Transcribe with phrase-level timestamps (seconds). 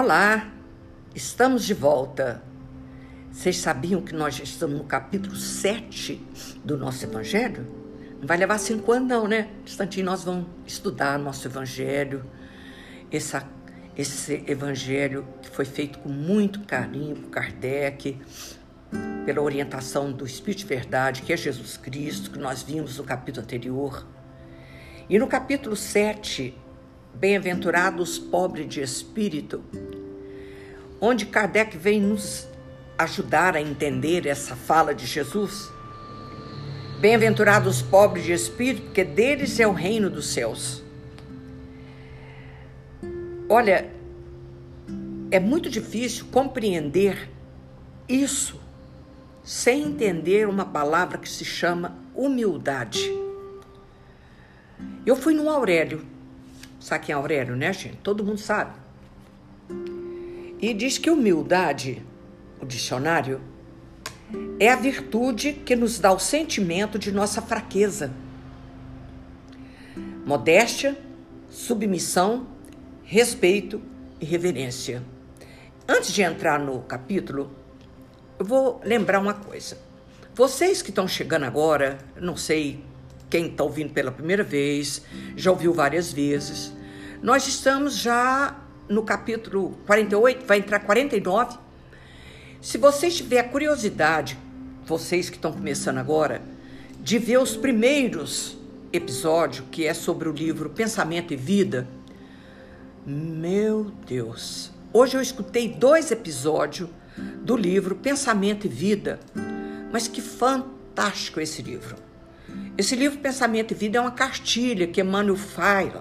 [0.00, 0.48] Olá,
[1.12, 2.40] estamos de volta.
[3.32, 6.24] Vocês sabiam que nós já estamos no capítulo 7
[6.64, 7.66] do nosso Evangelho?
[8.20, 9.50] Não vai levar cinco anos, não, né?
[9.66, 12.24] Instantinho nós vamos estudar nosso Evangelho,
[13.10, 13.44] essa,
[13.96, 18.20] esse Evangelho que foi feito com muito carinho por Kardec,
[19.26, 23.42] pela orientação do Espírito de Verdade, que é Jesus Cristo, que nós vimos no capítulo
[23.42, 24.06] anterior.
[25.10, 26.56] E no capítulo 7,
[27.18, 29.60] Bem-aventurados pobres de espírito,
[31.00, 32.46] onde Kardec vem nos
[32.96, 35.68] ajudar a entender essa fala de Jesus.
[37.00, 40.80] Bem-aventurados pobres de espírito, porque deles é o reino dos céus.
[43.48, 43.90] Olha,
[45.32, 47.28] é muito difícil compreender
[48.08, 48.60] isso
[49.42, 53.10] sem entender uma palavra que se chama humildade.
[55.04, 56.16] Eu fui no Aurélio,
[56.88, 57.98] Sabe quem é Aurélio, né, gente?
[57.98, 58.72] Todo mundo sabe.
[60.58, 62.02] E diz que humildade,
[62.62, 63.42] o dicionário,
[64.58, 68.10] é a virtude que nos dá o sentimento de nossa fraqueza.
[70.24, 70.96] Modéstia,
[71.50, 72.46] submissão,
[73.04, 73.82] respeito
[74.18, 75.02] e reverência.
[75.86, 77.52] Antes de entrar no capítulo,
[78.38, 79.76] eu vou lembrar uma coisa.
[80.34, 82.82] Vocês que estão chegando agora, não sei
[83.28, 85.02] quem está ouvindo pela primeira vez,
[85.36, 86.77] já ouviu várias vezes.
[87.20, 88.56] Nós estamos já
[88.88, 91.58] no capítulo 48, vai entrar 49.
[92.60, 94.38] Se vocês tiverem curiosidade,
[94.86, 96.40] vocês que estão começando agora,
[97.00, 98.56] de ver os primeiros
[98.92, 101.88] episódios, que é sobre o livro Pensamento e Vida,
[103.04, 104.70] meu Deus!
[104.92, 106.88] Hoje eu escutei dois episódios
[107.42, 109.18] do livro Pensamento e Vida,
[109.90, 111.96] mas que fantástico esse livro!
[112.76, 115.92] Esse livro Pensamento e Vida é uma cartilha que Emmanuel faz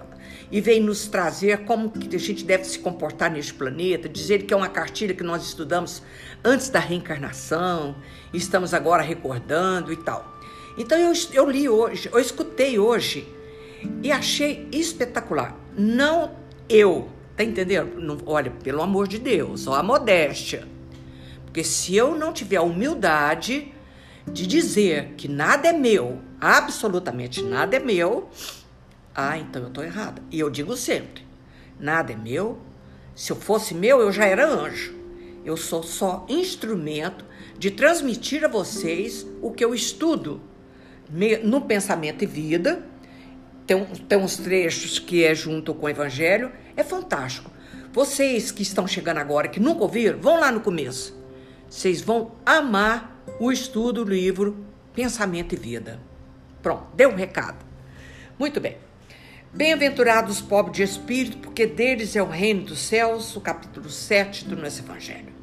[0.52, 4.54] e vem nos trazer como que a gente deve se comportar neste planeta, dizer que
[4.54, 6.02] é uma cartilha que nós estudamos
[6.44, 7.96] antes da reencarnação,
[8.34, 10.38] estamos agora recordando e tal.
[10.78, 13.28] Então eu, eu li hoje, eu escutei hoje
[14.02, 15.56] e achei espetacular.
[15.78, 16.36] Não
[16.70, 18.00] eu, tá entendendo?
[18.00, 20.68] Não, olha, pelo amor de Deus, ó, a modéstia.
[21.46, 23.74] Porque se eu não tiver a humildade
[24.32, 28.30] de dizer que nada é meu, absolutamente nada é meu,
[29.20, 30.22] ah, então eu estou errada.
[30.30, 31.26] E eu digo sempre:
[31.80, 32.60] nada é meu.
[33.16, 34.96] Se eu fosse meu, eu já era anjo.
[35.44, 37.26] Eu sou só instrumento
[37.58, 40.40] de transmitir a vocês o que eu estudo
[41.44, 42.86] no Pensamento e Vida.
[43.66, 46.52] Tem, tem uns trechos que é junto com o Evangelho.
[46.76, 47.50] É fantástico.
[47.92, 51.18] Vocês que estão chegando agora, que nunca ouviram, vão lá no começo.
[51.68, 54.64] Vocês vão amar o estudo do livro
[54.94, 56.00] Pensamento e Vida.
[56.62, 57.66] Pronto, deu um recado.
[58.38, 58.87] Muito bem.
[59.54, 64.46] Bem-aventurados os pobres de espírito, porque deles é o reino dos céus, o capítulo 7
[64.46, 65.34] do nosso Evangelho.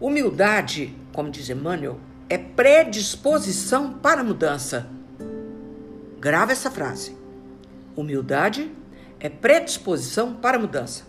[0.00, 4.88] Humildade, como diz Emmanuel, é predisposição para mudança.
[6.18, 7.16] Grava essa frase.
[7.94, 8.70] Humildade
[9.20, 11.04] é predisposição para mudança.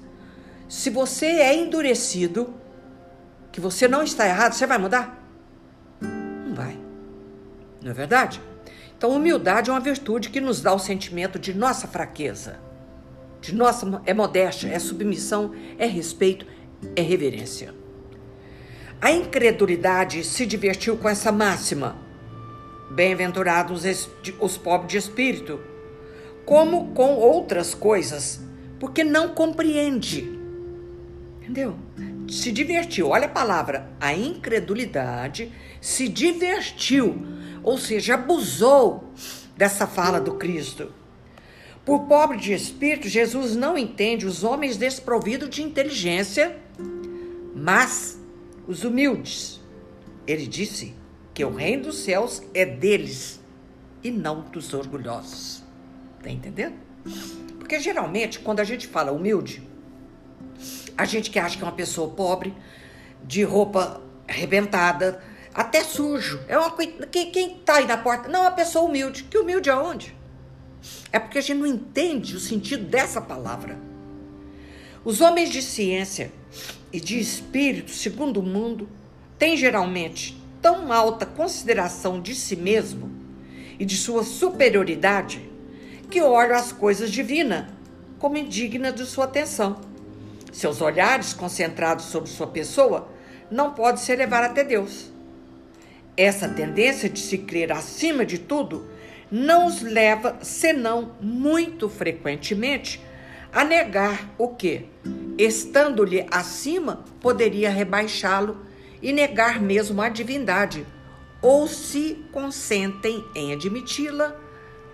[0.68, 2.54] Se você é endurecido,
[3.52, 5.22] que você não está errado, você vai mudar?
[6.02, 6.78] Não vai.
[7.81, 8.42] Não é verdade?
[9.01, 12.59] Então, humildade é uma virtude que nos dá o sentimento de nossa fraqueza,
[13.41, 16.45] de nossa é modéstia, é submissão, é respeito,
[16.95, 17.73] é reverência.
[19.01, 21.95] A incredulidade se divertiu com essa máxima.
[22.91, 23.85] Bem-aventurados
[24.39, 25.59] os pobres de espírito,
[26.45, 28.39] como com outras coisas,
[28.79, 30.39] porque não compreende.
[31.41, 31.75] Entendeu?
[32.29, 33.09] Se divertiu.
[33.09, 33.89] Olha a palavra.
[34.00, 35.51] A incredulidade
[35.81, 39.12] se divertiu ou seja, abusou
[39.56, 40.92] dessa fala do Cristo.
[41.86, 46.58] Por pobre de espírito, Jesus não entende os homens desprovidos de inteligência,
[47.56, 48.20] mas
[48.68, 49.60] os humildes.
[50.28, 50.94] Ele disse
[51.34, 53.40] que o reino dos céus é deles
[54.04, 55.64] e não dos orgulhosos.
[56.22, 56.75] Tá entendendo?
[57.57, 59.68] Porque geralmente, quando a gente fala humilde,
[60.98, 62.54] a gente que acha que é uma pessoa pobre,
[63.24, 65.22] de roupa arrebentada,
[65.53, 66.39] até sujo.
[66.48, 68.30] É uma quem, quem tá aí na porta?
[68.30, 69.24] Não, é uma pessoa humilde.
[69.24, 70.15] Que humilde aonde?
[71.12, 73.77] É porque a gente não entende o sentido dessa palavra.
[75.03, 76.31] Os homens de ciência
[76.94, 78.88] e de espírito, segundo o mundo,
[79.38, 83.12] têm geralmente tão alta consideração de si mesmo
[83.80, 85.50] e de sua superioridade
[86.09, 87.65] que olham as coisas divinas
[88.19, 89.81] como indignas de sua atenção.
[90.51, 93.09] Seus olhares concentrados sobre sua pessoa
[93.50, 95.11] não podem se elevar até Deus.
[96.16, 98.88] Essa tendência de se crer acima de tudo
[99.31, 103.02] não os leva, senão muito frequentemente,
[103.54, 104.88] a negar o que?
[105.38, 108.58] estando-lhe acima, poderia rebaixá-lo
[109.02, 110.86] e negar mesmo a divindade,
[111.42, 114.36] ou se consentem em admiti-la,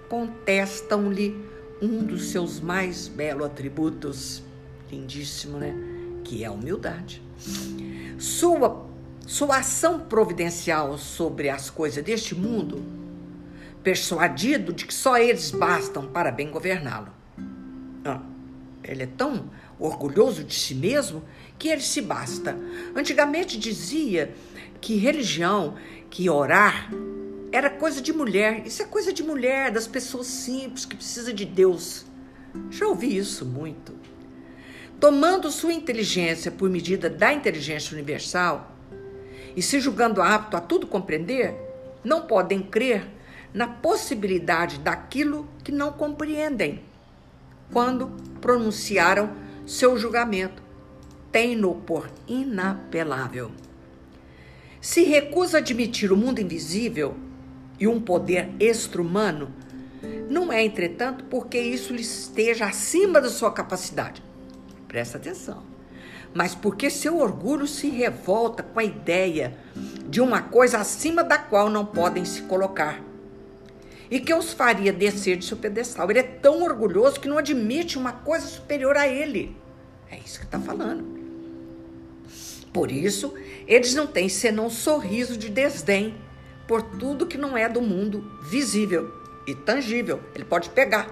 [0.08, 1.36] contestam-lhe
[1.82, 4.42] um dos seus mais belos atributos,
[4.90, 5.76] lindíssimo, né?
[6.24, 7.22] Que é a humildade.
[8.18, 8.88] Sua,
[9.28, 12.82] sua ação providencial sobre as coisas deste mundo,
[13.84, 17.10] persuadido de que só eles bastam para bem governá-lo.
[18.06, 18.22] Ah,
[18.82, 21.22] ele é tão orgulhoso de si mesmo
[21.60, 22.58] que ele se basta.
[22.96, 24.34] Antigamente dizia
[24.80, 25.76] que religião,
[26.10, 26.90] que orar
[27.52, 28.66] era coisa de mulher.
[28.66, 32.06] Isso é coisa de mulher, das pessoas simples que precisa de Deus.
[32.72, 33.94] Já ouvi isso muito.
[35.02, 38.77] Tomando sua inteligência por medida da inteligência universal
[39.58, 41.56] e se julgando apto a tudo compreender,
[42.04, 43.08] não podem crer
[43.52, 46.84] na possibilidade daquilo que não compreendem.
[47.74, 49.32] Quando pronunciaram
[49.66, 50.62] seu julgamento,
[51.32, 53.52] tem-no por inapelável.
[54.80, 57.18] Se recusa admitir o mundo invisível
[57.80, 59.52] e um poder extra-humano,
[60.30, 64.22] não é, entretanto, porque isso lhe esteja acima da sua capacidade.
[64.88, 65.77] Presta atenção.
[66.38, 69.58] Mas porque seu orgulho se revolta com a ideia
[70.08, 73.02] de uma coisa acima da qual não podem se colocar.
[74.12, 76.12] E que os faria descer de seu pedestal.
[76.12, 79.58] Ele é tão orgulhoso que não admite uma coisa superior a ele.
[80.12, 81.04] É isso que está falando.
[82.72, 83.34] Por isso,
[83.66, 86.14] eles não têm senão um sorriso de desdém
[86.68, 89.12] por tudo que não é do mundo visível
[89.48, 90.20] e tangível.
[90.36, 91.10] Ele pode pegar.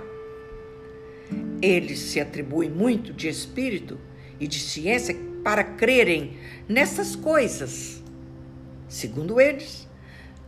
[1.63, 3.98] Eles se atribuem muito de espírito
[4.40, 6.38] e de ciência para crerem
[6.68, 8.02] nessas coisas,
[8.88, 9.88] segundo eles,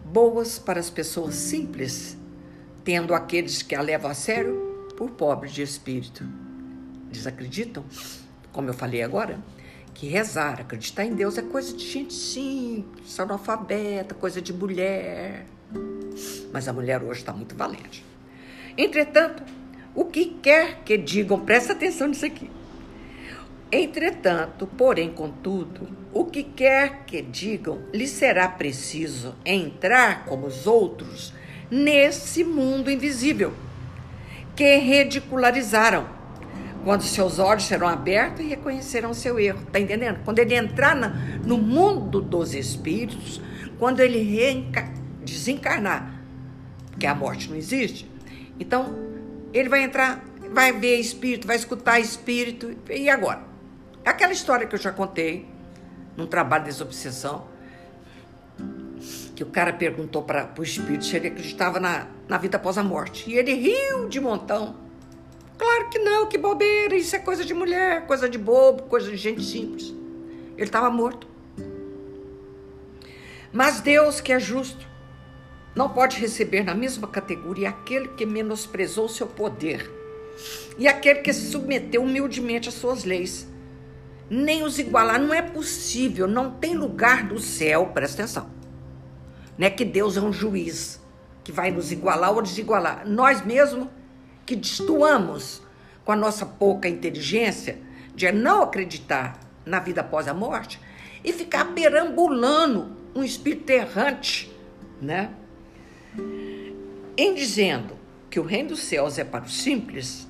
[0.04, 2.18] boas para as pessoas simples,
[2.84, 6.24] tendo aqueles que a levam a sério por pobres de espírito.
[7.12, 7.84] Eles acreditam,
[8.51, 9.39] como eu falei agora,
[9.94, 15.45] que rezar, acreditar em Deus é coisa de gente simples, analfabeta, coisa de mulher.
[16.51, 18.06] Mas a mulher hoje está muito valente.
[18.78, 19.44] Entretanto,
[19.95, 22.50] o que quer que digam, presta atenção nisso aqui.
[23.71, 31.33] Entretanto, porém, contudo, o que quer que digam, lhe será preciso entrar como os outros
[31.69, 33.53] nesse mundo invisível
[34.55, 36.07] que ridicularizaram
[36.83, 39.59] quando seus olhos serão abertos e reconhecerão seu erro.
[39.71, 40.21] Tá entendendo?
[40.23, 41.09] Quando ele entrar na,
[41.45, 43.41] no mundo dos espíritos,
[43.77, 44.89] quando ele reenca,
[45.25, 46.21] desencarnar,
[46.89, 48.09] porque a morte não existe,
[48.57, 48.95] então
[49.53, 50.23] ele vai entrar,
[50.53, 52.73] vai ver espírito, vai escutar espírito.
[52.89, 53.56] E agora?
[54.07, 55.45] Aquela história que eu já contei
[56.15, 57.45] num trabalho de desobsessão,
[59.36, 62.83] que o cara perguntou para o espírito se ele acreditava na, na vida após a
[62.83, 63.30] morte.
[63.30, 64.77] E ele riu de montão.
[65.57, 69.18] Claro que não, que bobeira, isso é coisa de mulher, coisa de bobo, coisa de
[69.18, 69.94] gente simples.
[70.56, 71.27] Ele estava morto.
[73.51, 74.88] Mas Deus, que é justo,
[75.75, 79.92] não pode receber na mesma categoria aquele que menosprezou seu poder
[80.77, 83.48] e aquele que se submeteu humildemente às suas leis.
[84.29, 88.50] Nem os igualar, não é possível, não tem lugar do céu, presta atenção.
[89.57, 91.01] Não é que Deus é um juiz
[91.44, 93.07] que vai nos igualar ou desigualar.
[93.07, 93.88] Nós mesmos
[94.45, 95.62] que destoamos
[96.03, 97.79] com a nossa pouca inteligência
[98.13, 100.79] de não acreditar na vida após a morte
[101.24, 104.51] e ficar perambulando um espírito errante,
[105.01, 105.31] né?
[107.17, 107.98] Em dizendo
[108.29, 110.27] que o reino dos céus é para os simples,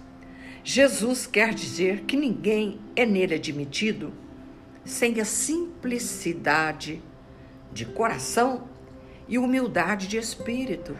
[0.69, 4.11] Jesus quer dizer que ninguém é nele admitido
[4.83, 7.01] sem a simplicidade
[7.71, 8.67] de coração
[9.29, 10.93] e humildade de espírito.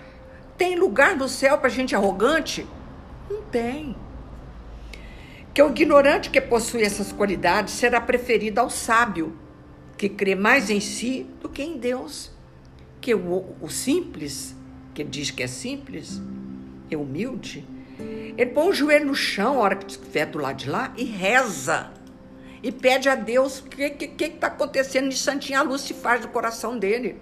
[0.58, 2.66] Tem lugar no céu para gente arrogante?
[3.30, 3.94] Não tem.
[5.54, 9.38] Que o ignorante que possui essas qualidades será preferido ao sábio,
[9.98, 12.32] que crê mais em si do que em Deus.
[13.02, 14.56] Que o, o simples,
[14.94, 16.22] que diz que é simples,
[16.90, 17.68] é humilde,
[18.00, 21.04] ele põe o joelho no chão a hora que estiver do lado de lá e
[21.04, 21.92] reza.
[22.62, 25.94] E pede a Deus o que está que, que tá acontecendo de santinha luz se
[25.94, 27.18] faz do coração dele.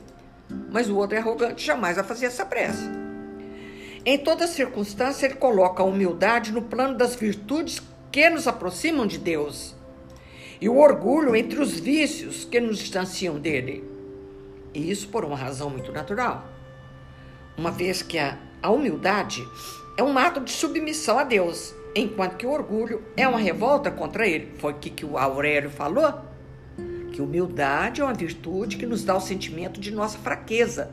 [0.72, 2.90] Mas o outro é arrogante, jamais vai fazer essa prece.
[4.06, 9.18] Em toda circunstância, ele coloca a humildade no plano das virtudes que nos aproximam de
[9.18, 9.76] Deus
[10.60, 13.84] e o orgulho entre os vícios que nos distanciam dele.
[14.74, 16.46] E isso por uma razão muito natural.
[17.58, 19.46] Uma vez que a, a humildade
[19.98, 24.28] é um ato de submissão a Deus, enquanto que o orgulho é uma revolta contra
[24.28, 24.52] ele.
[24.58, 26.14] Foi o que o Aurélio falou.
[27.12, 30.92] Que humildade é uma virtude que nos dá o sentimento de nossa fraqueza.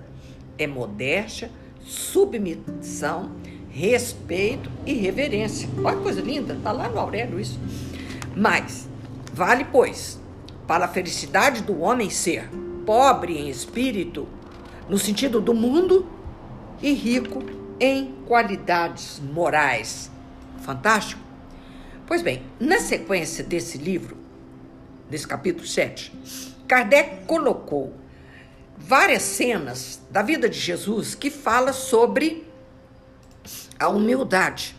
[0.56, 3.32] É modéstia, submissão,
[3.68, 5.68] respeito e reverência.
[5.82, 7.58] Olha que coisa linda, tá lá no Aurélio isso.
[8.36, 8.88] Mas
[9.34, 10.20] Vale, pois,
[10.66, 12.50] para a felicidade do homem ser
[12.84, 14.28] pobre em espírito,
[14.90, 16.06] no sentido do mundo,
[16.82, 17.42] e rico
[17.82, 20.08] em qualidades morais.
[20.60, 21.20] Fantástico?
[22.06, 24.16] Pois bem, na sequência desse livro,
[25.10, 26.12] desse capítulo 7,
[26.68, 27.92] Kardec colocou
[28.78, 32.46] várias cenas da vida de Jesus que fala sobre
[33.80, 34.76] a humildade.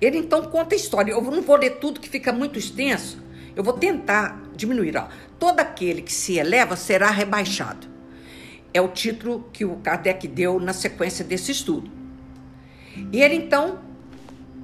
[0.00, 1.12] Ele então conta a história.
[1.12, 3.22] Eu não vou ler tudo que fica muito extenso.
[3.54, 4.96] Eu vou tentar diminuir.
[4.96, 5.08] Ó.
[5.38, 7.86] Todo aquele que se eleva será rebaixado.
[8.72, 11.99] É o título que o Kardec deu na sequência desse estudo.
[13.12, 13.78] E ele então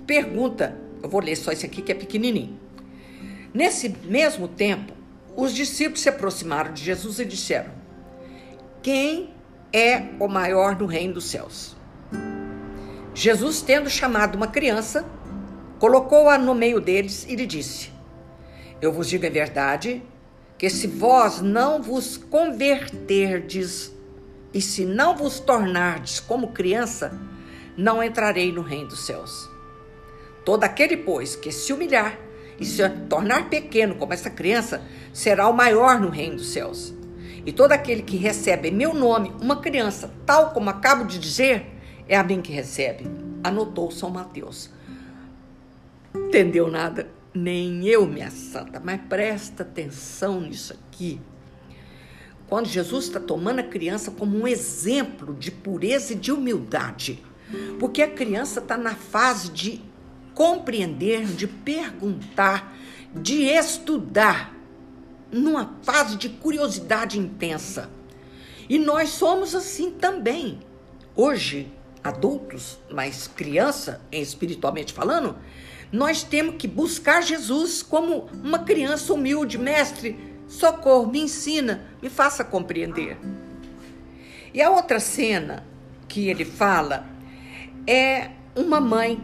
[0.06, 2.59] pergunta, eu vou ler só esse aqui que é pequenininho.
[3.52, 4.92] Nesse mesmo tempo,
[5.37, 7.71] os discípulos se aproximaram de Jesus e disseram:
[8.83, 9.30] Quem
[9.73, 11.76] é o maior no reino dos céus?
[13.14, 15.04] Jesus, tendo chamado uma criança,
[15.78, 17.90] colocou-a no meio deles e lhe disse:
[18.80, 20.02] Eu vos digo a verdade,
[20.59, 23.92] que se vós não vos converterdes
[24.52, 27.18] e se não vos tornardes como criança,
[27.76, 29.50] não entrarei no reino dos céus.
[30.45, 32.18] Todo aquele, pois, que se humilhar
[32.59, 36.95] e se tornar pequeno como essa criança, será o maior no reino dos céus.
[37.45, 41.66] E todo aquele que recebe em meu nome uma criança, tal como acabo de dizer,
[42.09, 43.06] é a mim que recebe.
[43.42, 44.71] Anotou São Mateus.
[46.14, 47.09] Entendeu nada?
[47.35, 51.21] Nem eu, minha santa, mas presta atenção nisso aqui.
[52.49, 57.23] Quando Jesus está tomando a criança como um exemplo de pureza e de humildade,
[57.79, 59.81] porque a criança está na fase de
[60.35, 62.76] compreender, de perguntar,
[63.15, 64.55] de estudar,
[65.31, 67.91] numa fase de curiosidade intensa.
[68.69, 70.61] E nós somos assim também.
[71.15, 71.73] Hoje,
[72.03, 75.37] adultos, mas criança, espiritualmente falando,
[75.91, 82.45] nós temos que buscar Jesus como uma criança humilde, mestre, socorro, me ensina, me faça
[82.45, 83.17] compreender.
[84.53, 85.65] E a outra cena
[86.09, 87.07] que ele fala
[87.87, 89.23] é uma mãe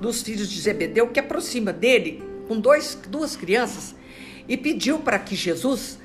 [0.00, 3.94] dos filhos de Zebedeu que aproxima dele com dois, duas crianças
[4.48, 5.98] e pediu para que Jesus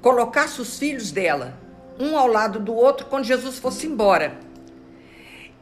[0.00, 1.58] colocasse os filhos dela,
[1.98, 4.38] um ao lado do outro, quando Jesus fosse embora.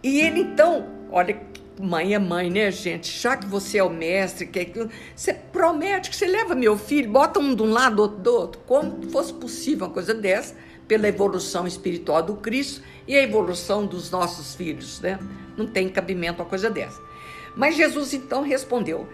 [0.03, 1.41] E ele então, olha,
[1.81, 3.11] mãe é mãe, né, gente?
[3.21, 7.39] Já que você é o mestre, que você promete que você leva meu filho, bota
[7.39, 10.55] um de um lado, outro do outro, como fosse possível uma coisa dessa,
[10.87, 15.19] pela evolução espiritual do Cristo e a evolução dos nossos filhos, né?
[15.57, 17.01] Não tem cabimento uma coisa dessa.
[17.57, 19.09] Mas Jesus então respondeu: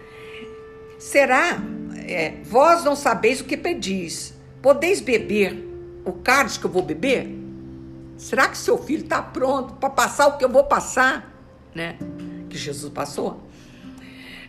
[0.97, 1.59] Será,
[2.07, 4.33] é, vós não sabeis o que pedis?
[4.61, 5.65] Podeis beber
[6.05, 7.29] o cálice que eu vou beber?
[8.17, 11.33] Será que seu filho está pronto para passar o que eu vou passar?
[11.73, 11.97] Né?
[12.49, 13.41] Que Jesus passou.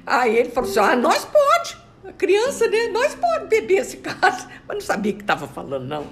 [0.04, 1.78] Aí ele falou assim: Ah, nós pode.
[2.04, 2.88] A criança, né?
[2.88, 4.46] Nós pode beber esse cálice.
[4.66, 6.06] Mas não sabia que estava falando, não.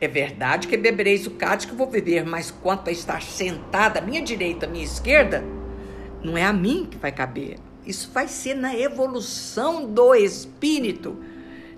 [0.00, 3.98] É verdade que bebereis o cálice que eu vou beber, mas quanto a estar sentada
[3.98, 5.42] à minha direita, à minha esquerda,
[6.22, 7.58] não é a mim que vai caber.
[7.84, 11.16] Isso vai ser na evolução do espírito.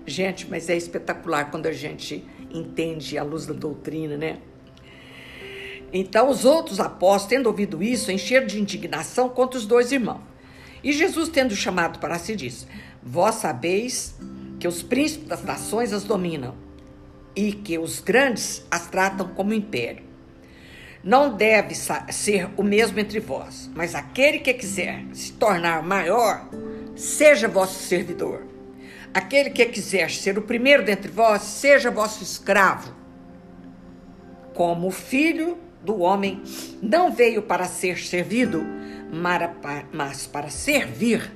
[0.05, 2.23] Gente, mas é espetacular quando a gente
[2.53, 4.37] entende a luz da doutrina, né?
[5.91, 10.21] Então, os outros apóstolos, tendo ouvido isso, encheram de indignação contra os dois irmãos.
[10.83, 12.65] E Jesus, tendo chamado para si, disse:
[13.01, 14.15] Vós sabeis
[14.59, 16.55] que os príncipes das nações as dominam
[17.35, 20.03] e que os grandes as tratam como império.
[21.03, 26.47] Não deve ser o mesmo entre vós, mas aquele que quiser se tornar maior,
[26.95, 28.45] seja vosso servidor.
[29.13, 32.93] Aquele que quiser ser o primeiro dentre vós, seja vosso escravo.
[34.53, 36.43] Como o filho do homem
[36.81, 38.63] não veio para ser servido,
[39.91, 41.31] mas para servir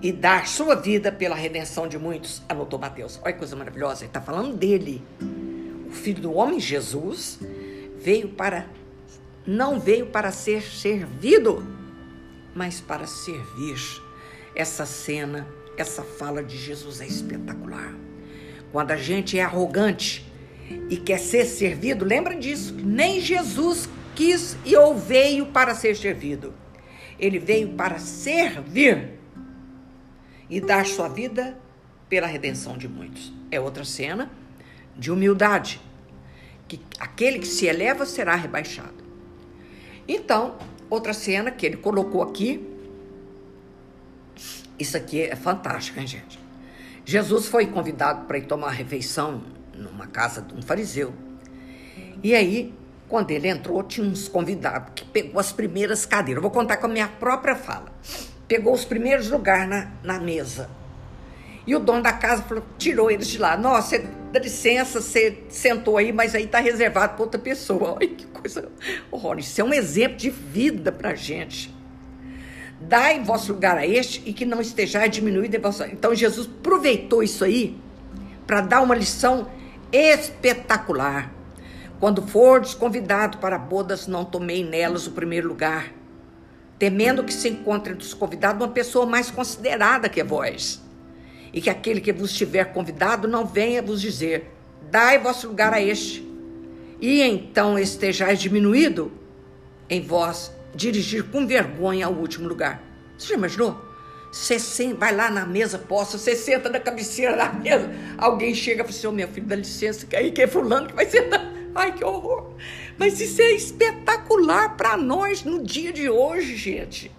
[0.00, 3.18] e dar sua vida pela redenção de muitos, anotou Mateus.
[3.22, 5.02] Olha que coisa maravilhosa, ele está falando dele.
[5.88, 7.38] O filho do homem, Jesus,
[7.96, 8.66] veio para
[9.46, 11.64] não veio para ser servido,
[12.54, 13.78] mas para servir.
[14.54, 17.94] Essa cena, essa fala de Jesus é espetacular.
[18.70, 20.30] Quando a gente é arrogante
[20.90, 22.74] e quer ser servido, lembra disso.
[22.74, 26.52] Nem Jesus quis e ou veio para ser servido.
[27.18, 29.17] Ele veio para servir
[30.48, 31.58] e dar sua vida
[32.08, 33.32] pela redenção de muitos.
[33.50, 34.30] É outra cena
[34.96, 35.80] de humildade,
[36.66, 39.04] que aquele que se eleva será rebaixado.
[40.06, 40.56] Então,
[40.88, 42.66] outra cena que ele colocou aqui.
[44.78, 46.38] Isso aqui é fantástico, hein, gente?
[47.04, 49.42] Jesus foi convidado para ir tomar refeição
[49.74, 51.12] numa casa de um fariseu.
[52.22, 52.74] E aí,
[53.08, 56.36] quando ele entrou, tinha uns convidados que pegou as primeiras cadeiras.
[56.36, 57.92] Eu vou contar com a minha própria fala.
[58.48, 60.70] Pegou os primeiros lugares na, na mesa.
[61.66, 63.54] E o dono da casa falou, tirou eles de lá.
[63.54, 64.02] Nossa,
[64.32, 67.92] dá licença, você sentou aí, mas aí está reservado para outra pessoa.
[68.00, 68.70] Olha que coisa
[69.10, 69.46] horrorosa.
[69.46, 71.76] Isso é um exemplo de vida para gente.
[72.80, 75.84] Dai vosso lugar a este e que não estejais diminuído em vosso.
[75.84, 77.78] Então Jesus aproveitou isso aí
[78.46, 79.50] para dar uma lição
[79.92, 81.30] espetacular.
[82.00, 85.92] Quando fordes convidado para bodas, não tomei nelas o primeiro lugar,
[86.78, 90.80] temendo que se encontre dos convidados uma pessoa mais considerada que vós,
[91.52, 94.52] e que aquele que vos tiver convidado não venha vos dizer:
[94.90, 96.26] dai vosso lugar a este,
[97.00, 99.12] e então estejais diminuído
[99.88, 102.82] em vós dirigir com vergonha ao último lugar.
[103.16, 103.88] Você já imaginou?
[104.30, 104.58] Você
[104.92, 108.90] vai lá na mesa posta, você senta na cabeceira da mesa, alguém chega e fala
[108.90, 111.50] assim, oh, meu filho, dá licença, que aí que é fulano que vai sentar.
[111.74, 112.54] Ai, que horror!
[112.98, 117.12] Mas isso é espetacular para nós no dia de hoje, gente.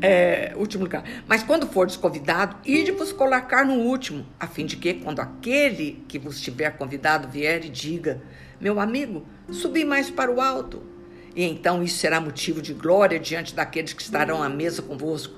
[0.00, 1.04] É, último lugar.
[1.26, 6.04] Mas quando for desconvidado, ide vos colocar no último, a fim de que, quando aquele
[6.08, 8.20] que vos tiver convidado vier e diga,
[8.60, 10.82] meu amigo, subi mais para o alto,
[11.34, 15.34] e então isso será motivo de glória diante daqueles que estarão à mesa convosco.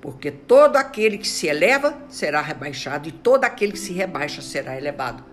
[0.00, 4.76] Porque todo aquele que se eleva será rebaixado, e todo aquele que se rebaixa será
[4.76, 5.24] elevado.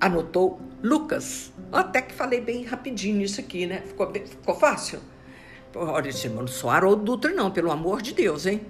[0.00, 1.52] Anotou Lucas.
[1.72, 3.82] Até que falei bem rapidinho isso aqui, né?
[3.86, 5.00] Ficou, ficou fácil?
[5.74, 8.62] Olha, irmão, não sou Haroldo Dutra, não, pelo amor de Deus, hein?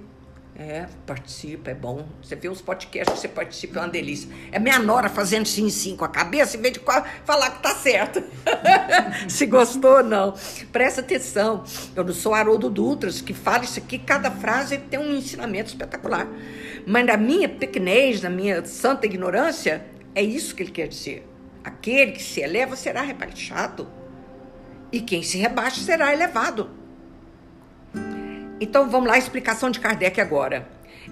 [0.59, 2.09] É, participa, é bom.
[2.23, 4.29] Você vê os podcasts você participa, é uma delícia.
[4.51, 6.81] É minha nora fazendo sim, sim com a cabeça, em vez de
[7.25, 8.25] falar que tá certo.
[9.29, 10.35] Se gostou, não.
[10.73, 11.63] Presta atenção.
[11.95, 16.27] Eu não sou Haroldo Dutras, que fala isso aqui, cada frase tem um ensinamento espetacular.
[16.87, 19.85] Mas na minha pequenez, na minha santa ignorância,
[20.15, 21.36] é isso que ele quer dizer.
[21.67, 23.89] Aquele que se eleva será rebaixado,
[24.93, 26.71] e quem se rebaixa será elevado.
[28.61, 30.69] Então vamos lá, a explicação de Kardec agora.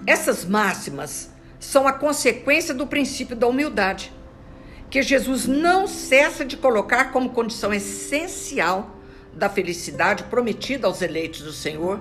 [0.07, 4.13] Essas máximas são a consequência do princípio da humildade,
[4.89, 8.97] que Jesus não cessa de colocar como condição essencial
[9.33, 11.99] da felicidade prometida aos eleitos do Senhor,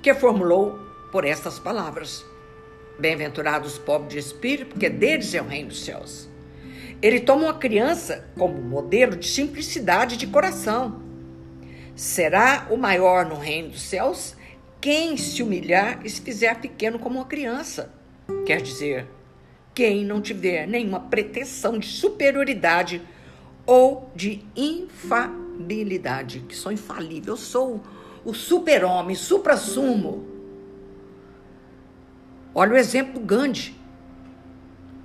[0.00, 0.78] que formulou
[1.10, 2.24] por estas palavras:
[2.96, 6.28] Bem-aventurados os pobres de espírito, porque deles é o reino dos céus.
[7.00, 11.00] Ele toma uma criança como modelo de simplicidade de coração.
[11.94, 14.36] Será o maior no reino dos céus
[14.80, 17.92] quem se humilhar e se fizer pequeno como uma criança.
[18.44, 19.06] Quer dizer,
[19.74, 23.00] quem não tiver nenhuma pretensão de superioridade
[23.64, 27.80] ou de infabilidade, que sou infalível, eu sou
[28.24, 30.26] o super-homem, supra-sumo.
[32.54, 33.77] Olha o exemplo do Gandhi.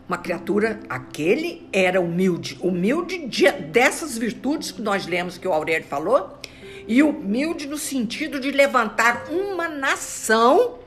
[0.08, 5.88] Uma criatura, aquele era humilde, humilde de, dessas virtudes que nós lemos que o Aurélio
[5.88, 6.38] falou,
[6.88, 10.80] e humilde no sentido de levantar uma nação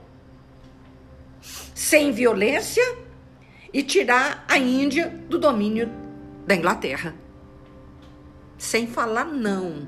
[1.75, 2.83] sem violência
[3.73, 5.91] e tirar a Índia do domínio
[6.47, 7.15] da Inglaterra.
[8.59, 9.87] Sem falar não,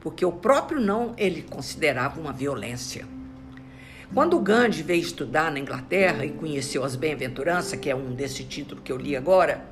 [0.00, 3.06] porque o próprio não ele considerava uma violência.
[4.12, 8.80] Quando Gandhi veio estudar na Inglaterra e conheceu as bem-aventuranças, que é um desse título
[8.82, 9.64] que eu li agora,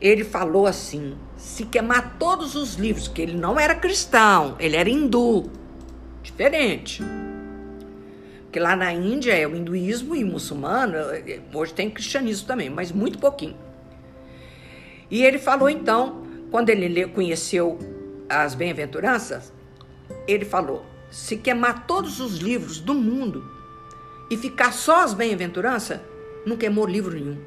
[0.00, 4.88] ele falou assim: se queimar todos os livros, que ele não era cristão, ele era
[4.88, 5.50] hindu,
[6.22, 7.02] diferente.
[8.44, 10.94] Porque lá na Índia é o hinduísmo e o muçulmano,
[11.52, 13.56] hoje tem cristianismo também, mas muito pouquinho.
[15.10, 17.78] E ele falou então, quando ele conheceu
[18.28, 19.52] as bem-aventuranças,
[20.26, 23.44] ele falou: se queimar todos os livros do mundo
[24.30, 26.00] e ficar só as bem-aventuranças,
[26.44, 27.38] não queimou livro nenhum.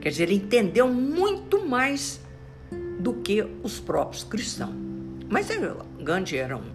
[0.00, 2.20] Quer dizer, ele entendeu muito mais
[2.98, 4.74] do que os próprios cristãos.
[5.28, 5.48] Mas
[6.00, 6.70] Gandhi era um,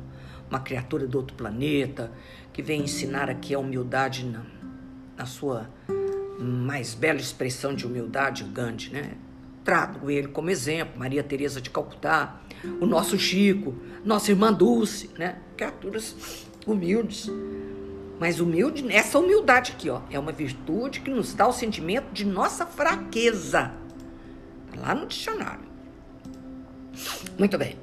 [0.50, 2.12] uma criatura do outro planeta
[2.54, 4.44] que vem ensinar aqui a humildade na,
[5.18, 5.70] na sua
[6.40, 9.14] mais bela expressão de humildade, o Gandhi, né?
[9.64, 12.40] Trago ele como exemplo, Maria Teresa de Calcutá,
[12.80, 13.74] o nosso Chico,
[14.06, 15.38] nossa irmã Dulce, né?
[15.58, 16.16] Criaturas
[16.66, 17.30] humildes.
[18.20, 22.24] Mas humilde, essa humildade aqui, ó, é uma virtude que nos dá o sentimento de
[22.24, 23.74] nossa fraqueza.
[24.72, 25.66] Tá lá no dicionário.
[27.38, 27.78] Muito bem.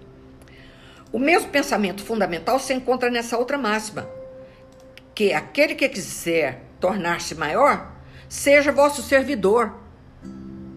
[1.12, 4.08] O mesmo pensamento fundamental se encontra nessa outra máxima,
[5.14, 7.92] que aquele que quiser tornar-se maior,
[8.28, 9.74] seja vosso servidor.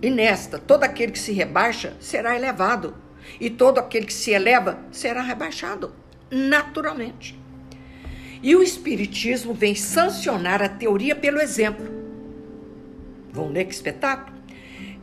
[0.01, 2.93] E nesta, todo aquele que se rebaixa será elevado,
[3.39, 5.93] e todo aquele que se eleva será rebaixado,
[6.29, 7.39] naturalmente.
[8.41, 11.85] E o Espiritismo vem sancionar a teoria pelo exemplo.
[13.31, 14.35] Vão ler que espetáculo?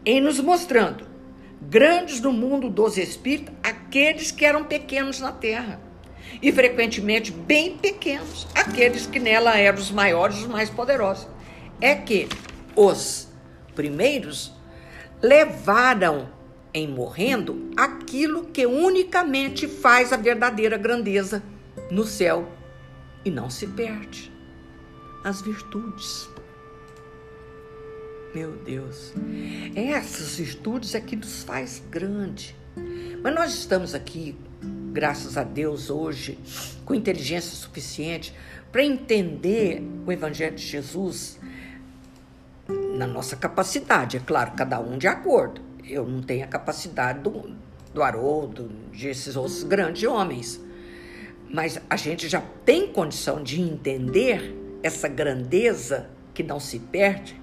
[0.05, 1.07] Em nos mostrando
[1.61, 5.81] grandes no mundo dos espíritos aqueles que eram pequenos na terra
[6.41, 11.29] e frequentemente bem pequenos aqueles que nela eram os maiores, os mais poderosos.
[11.81, 12.29] é que
[12.75, 13.29] os
[13.75, 14.53] primeiros
[15.21, 16.29] levaram
[16.75, 21.43] em morrendo aquilo que unicamente faz a verdadeira grandeza
[21.91, 22.51] no céu
[23.25, 24.33] e não se perde
[25.25, 26.29] as virtudes.
[28.35, 29.13] Meu Deus,
[29.75, 32.57] essas virtudes é que nos faz grande.
[33.23, 34.35] Mas nós estamos aqui,
[34.91, 36.39] graças a Deus, hoje,
[36.85, 38.35] com inteligência suficiente
[38.73, 41.39] para entender o Evangelho de Jesus
[42.97, 45.61] na nossa capacidade, é claro, cada um de acordo.
[45.85, 47.55] Eu não tenho a capacidade do,
[47.93, 50.61] do Haroldo, desses outros grandes homens.
[51.51, 57.39] Mas a gente já tem condição de entender essa grandeza que não se perde,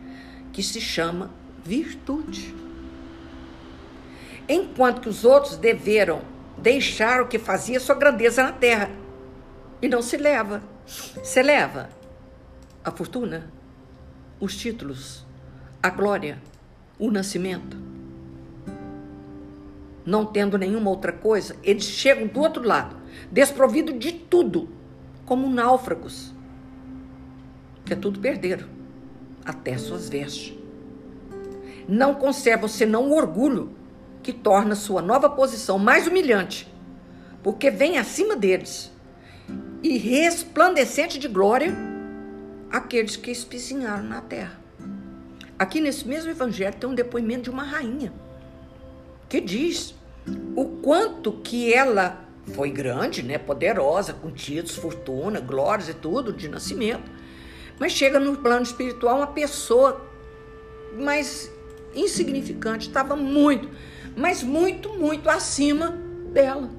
[0.51, 1.31] que se chama
[1.63, 2.55] virtude.
[4.47, 6.21] Enquanto que os outros deveram
[6.59, 8.89] deixar o que fazia sua grandeza na terra.
[9.81, 10.61] E não se leva.
[10.85, 11.89] Se leva
[12.83, 13.51] a fortuna,
[14.39, 15.25] os títulos,
[15.81, 16.41] a glória,
[16.97, 17.88] o nascimento.
[20.05, 22.95] Não tendo nenhuma outra coisa, eles chegam do outro lado,
[23.31, 24.69] desprovido de tudo,
[25.25, 26.33] como náufragos,
[27.85, 28.67] que é tudo perderam,
[29.45, 30.57] até suas vestes.
[31.87, 33.71] Não conservam senão o orgulho,
[34.21, 36.71] que torna sua nova posição mais humilhante,
[37.41, 38.91] porque vem acima deles
[39.81, 41.75] e resplandecente de glória
[42.69, 44.59] aqueles que espizinharam na terra.
[45.57, 48.13] Aqui nesse mesmo evangelho tem um depoimento de uma rainha
[49.29, 49.95] que diz
[50.55, 56.49] o quanto que ela foi grande, né, poderosa, com títulos, fortuna, glórias e tudo de
[56.49, 57.09] nascimento.
[57.79, 60.05] Mas chega no plano espiritual uma pessoa
[60.97, 61.49] mais
[61.95, 63.69] insignificante, estava muito,
[64.17, 65.91] mas muito, muito acima
[66.33, 66.69] dela.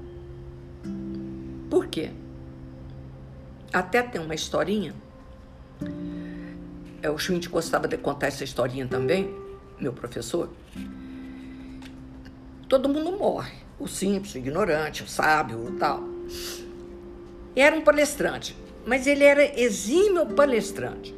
[1.69, 2.11] Por quê?
[3.73, 4.93] Até tem uma historinha
[7.01, 9.33] é, o Schmidt gostava de contar essa historinha também,
[9.79, 10.49] meu professor.
[12.71, 16.01] Todo mundo morre, o simples, o ignorante, o sábio, o tal.
[17.53, 18.55] Era um palestrante,
[18.85, 21.13] mas ele era exímio palestrante.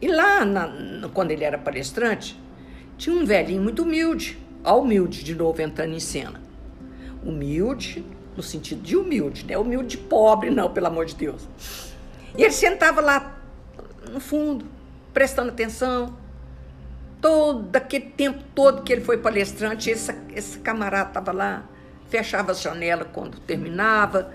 [0.00, 2.40] E lá, na, quando ele era palestrante,
[2.96, 6.40] tinha um velhinho muito humilde, a humilde de novo entrando em cena.
[7.22, 8.02] Humilde,
[8.34, 9.58] no sentido de humilde, né?
[9.58, 11.46] Humilde pobre, não, pelo amor de Deus.
[12.34, 13.38] E ele sentava lá
[14.10, 14.64] no fundo,
[15.12, 16.16] prestando atenção.
[17.24, 21.64] Todo aquele tempo todo que ele foi palestrante, esse, esse camarada estava lá,
[22.10, 24.30] fechava a janela quando terminava.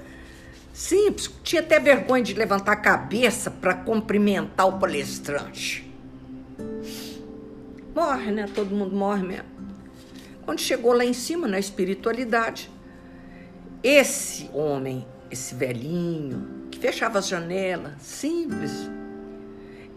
[0.74, 5.88] Simples, tinha até vergonha de levantar a cabeça para cumprimentar o palestrante.
[7.94, 8.50] Morre, né?
[8.56, 9.46] Todo mundo morre mesmo.
[10.44, 12.72] Quando chegou lá em cima, na espiritualidade,
[13.84, 18.90] esse homem, esse velhinho, que fechava as janelas, simples,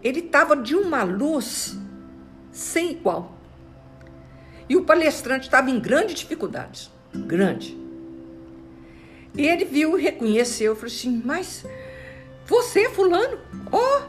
[0.03, 1.81] ele estava de uma luz
[2.53, 3.33] sem igual.
[4.69, 7.77] E o palestrante estava em grandes dificuldades, grande.
[9.35, 11.65] E ele viu reconheceu, falou assim, mas
[12.45, 13.39] você, fulano?
[13.71, 14.01] Oh,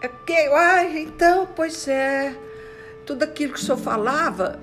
[0.00, 2.34] é que, ah, então, pois é,
[3.06, 4.58] tudo aquilo que o senhor falava,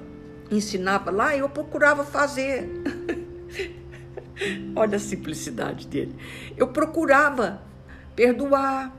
[0.52, 2.68] ensinava lá, eu procurava fazer.
[4.76, 6.16] Olha a simplicidade dele.
[6.58, 7.62] Eu procurava
[8.16, 8.94] perdoar,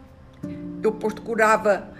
[0.82, 1.92] eu procurava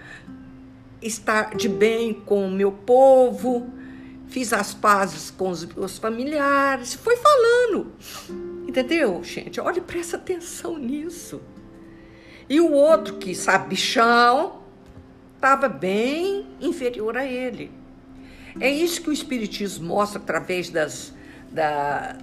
[1.01, 3.71] estar de bem com o meu povo,
[4.27, 7.93] fiz as pazes com os meus familiares, foi falando.
[8.67, 9.59] Entendeu, gente?
[9.59, 11.41] Olha, presta atenção nisso.
[12.47, 14.61] E o outro, que sabe chão,
[15.35, 17.71] estava bem inferior a ele.
[18.59, 21.13] É isso que o Espiritismo mostra através das,
[21.51, 22.17] da,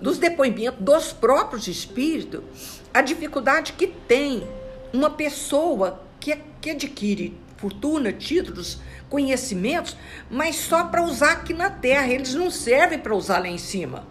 [0.00, 4.46] dos depoimentos dos próprios espíritos, a dificuldade que tem
[4.92, 9.96] uma pessoa que, que adquire fortuna, títulos, conhecimentos,
[10.30, 12.08] mas só para usar aqui na Terra.
[12.08, 14.06] Eles não servem para usar lá em cima.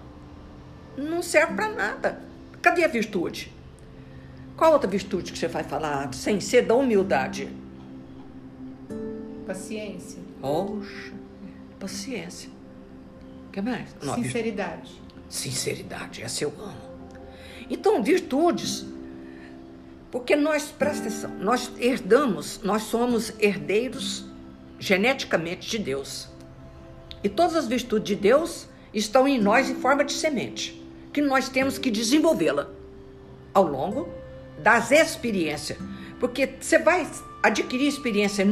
[0.96, 2.22] Não serve para nada.
[2.62, 3.52] Cadê a virtude?
[4.56, 7.50] Qual outra virtude que você vai falar sem ser da humildade?
[9.46, 10.20] Paciência.
[10.42, 11.14] Poxa,
[11.80, 12.50] paciência.
[13.48, 13.96] O que mais?
[14.16, 15.02] Sinceridade.
[15.30, 16.98] Sinceridade, essa eu amo.
[17.70, 18.86] Então, virtudes
[20.12, 24.26] porque nós, presta atenção, nós herdamos, nós somos herdeiros
[24.80, 26.30] geneticamente de Deus.
[27.24, 31.50] E todas as virtudes de Deus estão em nós em forma de semente, que nós
[31.50, 32.70] temos que desenvolvê-la
[33.54, 34.08] ao longo
[34.60, 35.78] das experiências.
[36.20, 37.08] Porque você vai
[37.44, 38.46] adquirir experiência,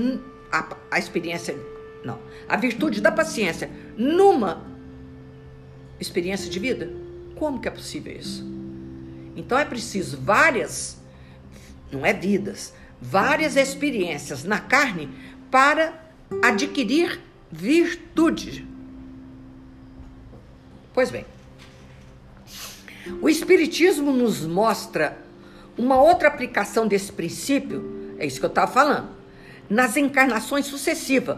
[0.52, 1.56] a, a experiência,
[2.04, 4.62] não, a virtude da paciência numa
[6.00, 6.92] experiência de vida?
[7.36, 8.46] Como que é possível isso?
[9.36, 10.95] Então é preciso várias
[11.92, 15.10] não é vidas, várias experiências na carne
[15.52, 15.94] para
[16.42, 17.20] adquirir
[17.52, 18.68] virtude.
[20.94, 21.26] Pois bem,
[23.22, 25.18] o Espiritismo nos mostra
[25.78, 29.10] uma outra aplicação desse princípio, é isso que eu estava falando,
[29.70, 31.38] nas encarnações sucessivas,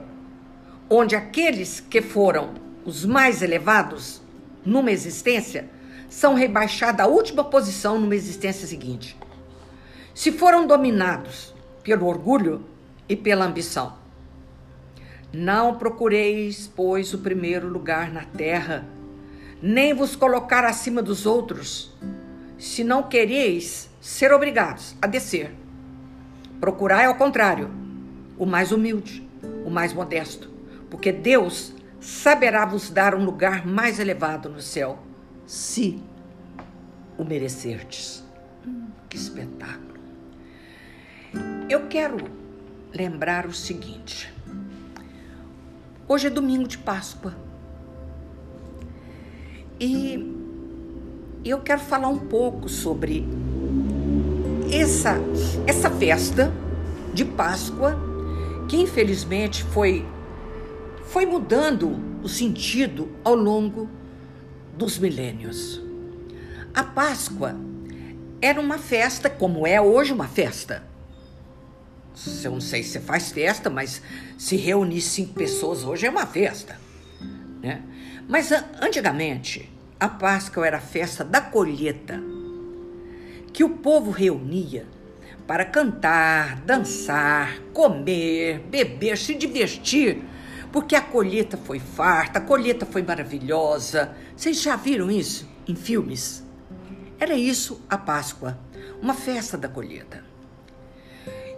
[0.89, 2.53] onde aqueles que foram
[2.85, 4.21] os mais elevados
[4.65, 5.69] numa existência
[6.09, 9.17] são rebaixados à última posição numa existência seguinte.
[10.17, 11.53] Se foram dominados
[11.83, 12.65] pelo orgulho
[13.07, 13.93] e pela ambição,
[15.31, 18.83] não procureis, pois, o primeiro lugar na terra,
[19.61, 21.95] nem vos colocar acima dos outros,
[22.57, 25.53] se não quereis ser obrigados a descer.
[26.59, 27.69] Procurai, ao contrário,
[28.39, 29.21] o mais humilde,
[29.63, 30.49] o mais modesto,
[30.89, 34.97] porque Deus saberá vos dar um lugar mais elevado no céu,
[35.45, 36.01] se
[37.19, 38.25] o merecerdes.
[39.07, 39.96] Que espetáculo!
[41.69, 42.17] Eu quero
[42.93, 44.33] lembrar o seguinte:
[46.07, 47.35] hoje é domingo de Páscoa
[49.77, 50.33] e
[51.43, 53.27] eu quero falar um pouco sobre
[54.71, 55.17] essa,
[55.67, 56.53] essa festa
[57.13, 57.99] de Páscoa
[58.69, 60.05] que infelizmente foi
[61.07, 63.89] foi mudando o sentido ao longo
[64.77, 65.81] dos milênios.
[66.73, 67.57] A Páscoa
[68.41, 70.86] era uma festa, como é hoje uma festa.
[72.43, 74.01] Eu não sei se você faz festa, mas
[74.37, 76.79] se reunir cinco pessoas hoje é uma festa.
[77.61, 77.81] Né?
[78.27, 78.51] Mas
[78.81, 82.21] antigamente, a Páscoa era a festa da colheita,
[83.53, 84.85] que o povo reunia
[85.45, 90.21] para cantar, dançar, comer, beber, se divertir
[90.71, 94.15] porque a colheita foi farta, a colheita foi maravilhosa.
[94.35, 96.43] Vocês já viram isso em filmes?
[97.19, 98.59] Era isso a Páscoa,
[99.01, 100.23] uma festa da colheita.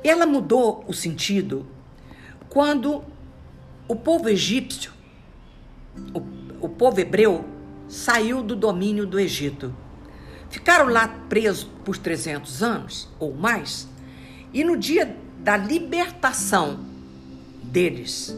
[0.04, 1.66] Ela mudou o sentido
[2.50, 3.04] quando
[3.88, 4.92] o povo egípcio,
[6.14, 7.46] o, o povo hebreu,
[7.88, 9.74] saiu do domínio do Egito.
[10.50, 13.88] Ficaram lá presos por 300 anos ou mais,
[14.54, 16.80] e no dia da libertação
[17.64, 18.36] deles,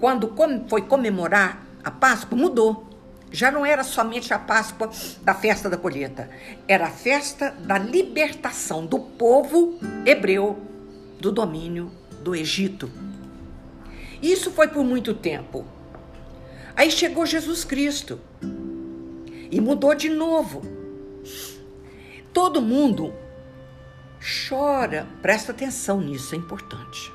[0.00, 0.32] quando
[0.68, 2.91] foi comemorar a Páscoa, mudou.
[3.32, 4.90] Já não era somente a Páscoa
[5.22, 6.28] da festa da colheita,
[6.68, 10.60] era a festa da libertação do povo hebreu
[11.18, 11.90] do domínio
[12.22, 12.90] do Egito.
[14.22, 15.64] Isso foi por muito tempo.
[16.76, 18.20] Aí chegou Jesus Cristo
[19.50, 20.62] e mudou de novo.
[22.32, 23.12] Todo mundo
[24.48, 27.12] chora, presta atenção nisso, é importante.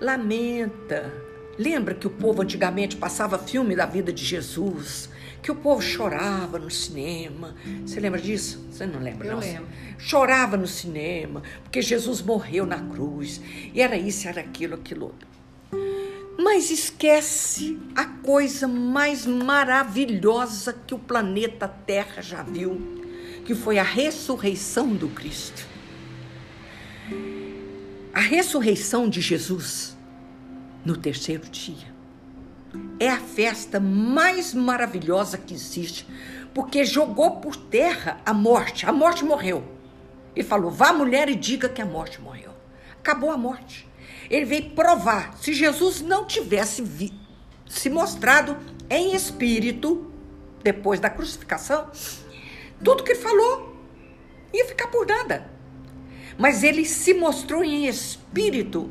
[0.00, 1.12] Lamenta,
[1.60, 5.10] Lembra que o povo antigamente passava filme da vida de Jesus?
[5.42, 7.54] Que o povo chorava no cinema.
[7.84, 8.64] Você lembra disso?
[8.72, 9.40] Você não lembra, Eu não?
[9.40, 9.68] lembro.
[9.98, 13.42] Chorava no cinema, porque Jesus morreu na cruz.
[13.74, 15.28] E era isso, era aquilo, aquilo outro.
[16.42, 22.80] Mas esquece a coisa mais maravilhosa que o planeta Terra já viu,
[23.44, 25.66] que foi a ressurreição do Cristo.
[28.14, 29.99] A ressurreição de Jesus
[30.84, 31.88] no terceiro dia.
[32.98, 36.06] É a festa mais maravilhosa que existe,
[36.54, 38.86] porque jogou por terra a morte.
[38.86, 39.64] A morte morreu.
[40.34, 42.52] Ele falou: vá, mulher, e diga que a morte morreu.
[42.98, 43.88] Acabou a morte.
[44.28, 45.36] Ele veio provar.
[45.38, 47.12] Se Jesus não tivesse vi,
[47.66, 48.56] se mostrado
[48.88, 50.12] em espírito,
[50.62, 51.90] depois da crucificação,
[52.82, 53.76] tudo que ele falou
[54.52, 55.50] ia ficar por nada.
[56.38, 58.90] Mas ele se mostrou em espírito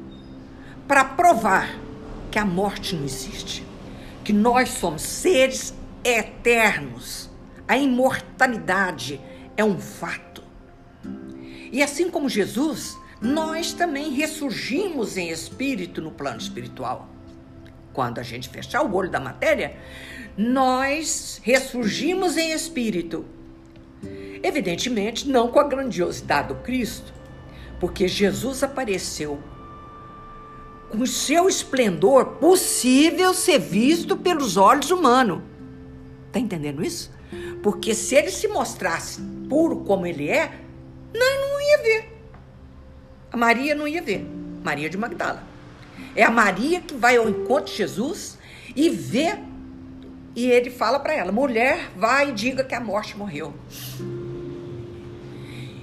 [0.89, 1.80] para provar
[2.32, 3.63] que a morte não existe,
[4.23, 5.71] que nós somos seres
[6.04, 7.30] eternos.
[7.67, 9.21] A imortalidade
[9.56, 10.43] é um fato.
[11.71, 17.08] E assim como Jesus, nós também ressurgimos em espírito no plano espiritual.
[17.93, 19.78] Quando a gente fechar o olho da matéria,
[20.36, 23.28] nós ressurgimos em espírito.
[24.41, 27.13] Evidentemente, não com a grandiosidade do Cristo,
[27.80, 29.39] porque Jesus apareceu
[30.89, 35.41] com seu esplendor possível ser visto pelos olhos humanos.
[36.32, 37.12] Tá entendendo isso?
[37.62, 40.52] Porque se ele se mostrasse puro como ele é,
[41.13, 42.19] nós não ia ver.
[43.32, 44.25] A Maria não ia ver.
[44.63, 45.43] Maria de Magdala.
[46.15, 48.38] É a Maria que vai ao encontro de Jesus
[48.75, 49.38] e vê.
[50.36, 53.54] E ele fala para ela: mulher, vai e diga que a morte morreu.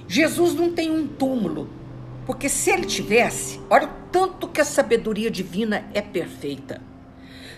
[0.07, 1.69] Jesus não tem um túmulo
[2.27, 6.81] porque se ele tivesse, olha o tanto que a sabedoria divina é perfeita.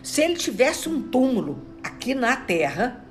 [0.04, 3.04] Se ele tivesse um túmulo aqui na terra,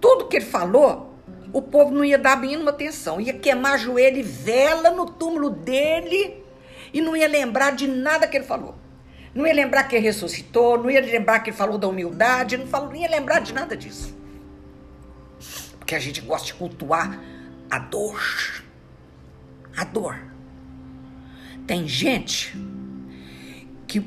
[0.00, 1.18] tudo que ele falou
[1.52, 5.50] o povo não ia dar a mínima atenção, ia queimar joelho e vela no túmulo
[5.50, 6.44] dele
[6.92, 8.76] e não ia lembrar de nada que ele falou.
[9.34, 12.66] Não ia lembrar que ele ressuscitou, não ia lembrar que ele falou da humildade, não,
[12.66, 14.16] falou, não ia lembrar de nada disso.
[15.78, 17.18] Porque a gente gosta de cultuar
[17.68, 18.22] a dor.
[19.76, 20.27] A dor.
[21.68, 22.56] Tem gente
[23.86, 24.02] que.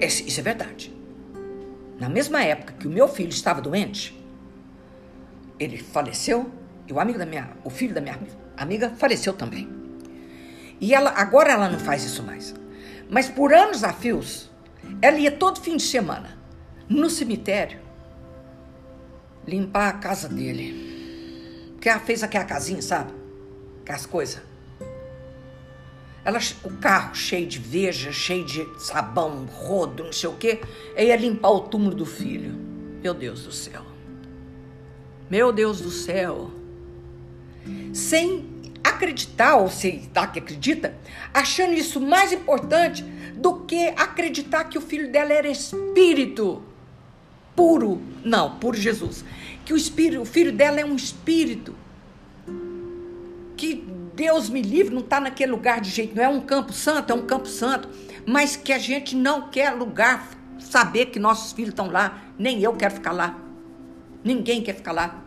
[0.00, 0.90] Isso é verdade.
[2.00, 4.18] Na mesma época que o meu filho estava doente,
[5.60, 6.50] ele faleceu,
[6.88, 8.18] e o amigo da minha, o filho da minha
[8.56, 9.68] amiga faleceu também.
[10.80, 12.54] E ela agora ela não faz isso mais.
[13.10, 14.50] Mas por anos a fios,
[15.02, 16.38] ela ia todo fim de semana
[16.88, 17.80] no cemitério
[19.46, 21.70] limpar a casa dele.
[21.74, 23.12] Porque ela fez aquela casinha, sabe?
[23.82, 24.53] Aquelas coisas.
[26.24, 30.60] Ela, o carro cheio de veja, cheio de sabão, rodo, não sei o quê.
[30.96, 32.52] Ela ia limpar o túmulo do filho.
[33.02, 33.82] Meu Deus do céu.
[35.28, 36.50] Meu Deus do céu.
[37.92, 38.46] Sem
[38.82, 40.94] acreditar, ou se tá que acredita,
[41.32, 43.02] achando isso mais importante
[43.34, 46.62] do que acreditar que o filho dela era espírito
[47.54, 48.00] puro.
[48.24, 49.24] Não, puro Jesus.
[49.64, 51.74] Que o espírito, o filho dela é um espírito.
[53.56, 53.84] Que
[54.14, 57.16] Deus me livre, não está naquele lugar de jeito, não é um campo santo, é
[57.16, 57.88] um campo santo,
[58.24, 62.74] mas que a gente não quer lugar saber que nossos filhos estão lá, nem eu
[62.74, 63.38] quero ficar lá.
[64.22, 65.22] Ninguém quer ficar lá.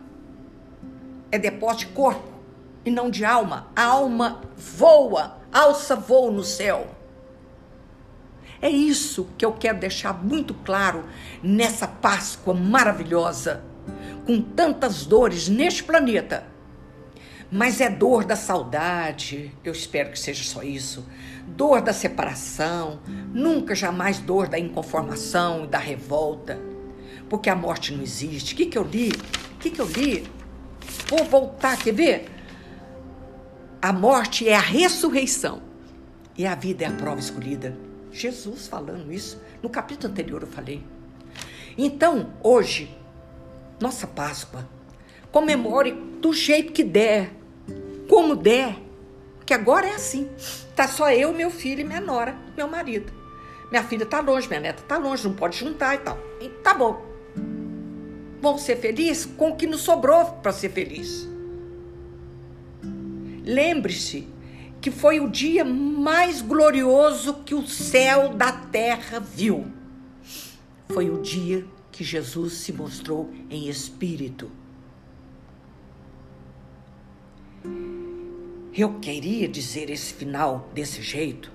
[1.30, 2.32] É depósito de corpo
[2.84, 3.68] e não de alma.
[3.76, 6.88] A alma voa, alça voo no céu.
[8.60, 11.04] É isso que eu quero deixar muito claro
[11.42, 13.62] nessa Páscoa maravilhosa,
[14.26, 16.44] com tantas dores neste planeta.
[17.50, 21.06] Mas é dor da saudade, eu espero que seja só isso.
[21.46, 23.00] Dor da separação,
[23.32, 26.60] nunca jamais dor da inconformação e da revolta.
[27.28, 28.52] Porque a morte não existe.
[28.52, 29.10] O que, que eu li?
[29.10, 30.26] O que, que eu li?
[31.08, 32.30] Vou voltar, quer ver?
[33.80, 35.62] A morte é a ressurreição
[36.36, 37.76] e a vida é a prova escolhida.
[38.12, 39.40] Jesus falando isso.
[39.62, 40.84] No capítulo anterior eu falei.
[41.76, 42.94] Então, hoje,
[43.80, 44.68] nossa Páscoa,
[45.30, 47.37] comemore do jeito que der,
[48.08, 48.76] como der,
[49.44, 50.28] que agora é assim.
[50.74, 53.12] Tá só eu, meu filho e minha nora, meu marido.
[53.70, 56.18] Minha filha tá longe, minha neta tá longe, não pode juntar e tal.
[56.40, 57.06] E tá bom.
[58.40, 61.28] Vamos ser felizes com o que nos sobrou para ser feliz.
[63.44, 64.28] Lembre-se
[64.80, 69.66] que foi o dia mais glorioso que o céu da terra viu.
[70.88, 74.50] Foi o dia que Jesus se mostrou em espírito.
[78.78, 81.50] Eu queria dizer esse final desse jeito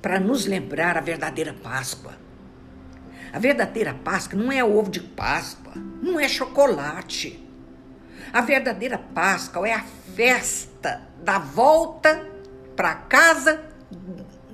[0.00, 2.12] para nos lembrar a verdadeira Páscoa.
[3.32, 7.44] A verdadeira Páscoa não é ovo de Páscoa, não é chocolate.
[8.32, 9.82] A verdadeira Páscoa é a
[10.14, 12.30] festa da volta
[12.76, 13.60] para casa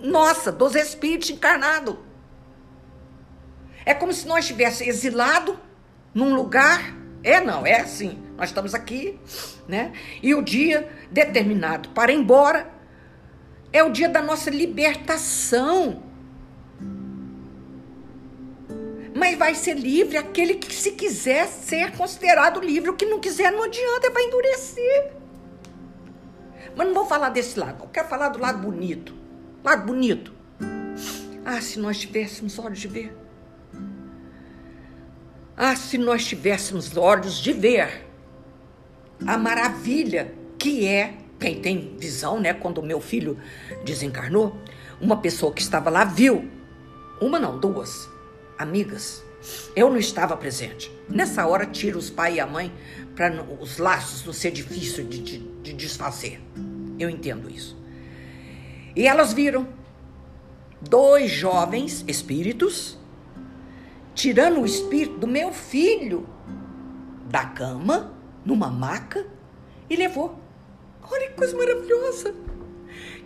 [0.02, 1.98] nossa, dos espíritos encarnados.
[3.84, 5.60] É como se nós estivéssemos exilado
[6.14, 6.94] num lugar.
[7.22, 8.27] É, não, é assim.
[8.38, 9.18] Nós estamos aqui,
[9.66, 9.92] né?
[10.22, 12.70] E o dia determinado para ir embora
[13.72, 16.04] é o dia da nossa libertação.
[19.12, 22.90] Mas vai ser livre aquele que, se quiser ser considerado livre.
[22.90, 25.12] O que não quiser, não adianta, vai endurecer.
[26.76, 29.12] Mas não vou falar desse lado, eu quero falar do lado bonito.
[29.64, 30.32] Lado bonito.
[31.44, 33.16] Ah, se nós tivéssemos olhos de ver.
[35.56, 38.07] Ah, se nós tivéssemos olhos de ver
[39.26, 42.52] a maravilha que é, quem tem visão, né?
[42.52, 43.38] Quando o meu filho
[43.84, 44.56] desencarnou,
[45.00, 46.48] uma pessoa que estava lá viu,
[47.20, 48.08] uma não, duas
[48.58, 49.22] amigas.
[49.74, 50.90] Eu não estava presente.
[51.08, 52.72] Nessa hora, tira os pai e a mãe
[53.14, 56.40] para os laços não ser difícil de, de, de desfazer.
[56.98, 57.76] Eu entendo isso.
[58.94, 59.68] E elas viram
[60.80, 62.98] dois jovens espíritos
[64.14, 66.26] tirando o espírito do meu filho
[67.30, 68.12] da cama,
[68.48, 69.26] numa maca,
[69.88, 70.38] e levou.
[71.10, 72.34] Olha que coisa maravilhosa.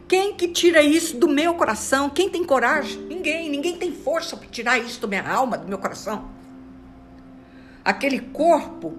[0.06, 2.10] Quem que tira isso do meu coração?
[2.10, 3.00] Quem tem coragem?
[3.02, 3.48] Ninguém.
[3.48, 6.30] Ninguém tem força para tirar isso da minha alma, do meu coração.
[7.84, 8.94] Aquele corpo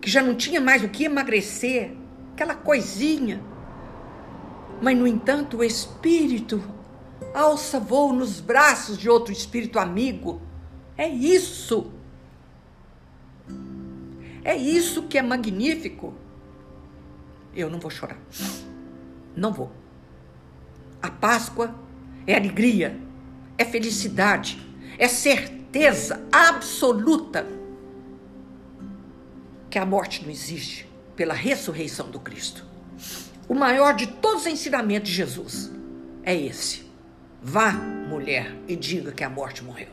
[0.00, 1.92] que já não tinha mais o que emagrecer,
[2.32, 3.42] aquela coisinha
[4.80, 6.62] mas, no entanto, o espírito
[7.34, 10.40] alça voo nos braços de outro espírito amigo.
[10.96, 11.92] É isso.
[14.46, 16.14] É isso que é magnífico.
[17.52, 18.16] Eu não vou chorar.
[19.34, 19.72] Não vou.
[21.02, 21.74] A Páscoa
[22.24, 22.96] é alegria,
[23.58, 24.64] é felicidade,
[24.98, 27.44] é certeza absoluta
[29.68, 32.64] que a morte não existe, pela ressurreição do Cristo.
[33.48, 35.72] O maior de todos os ensinamentos de Jesus
[36.22, 36.86] é esse.
[37.42, 39.88] Vá, mulher, e diga que a morte morreu.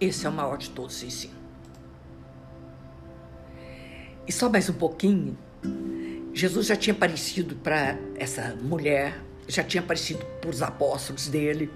[0.00, 1.37] Esse é o maior de todos os ensinos.
[4.28, 5.38] E só mais um pouquinho,
[6.34, 9.18] Jesus já tinha aparecido para essa mulher,
[9.48, 11.70] já tinha aparecido para os apóstolos dele,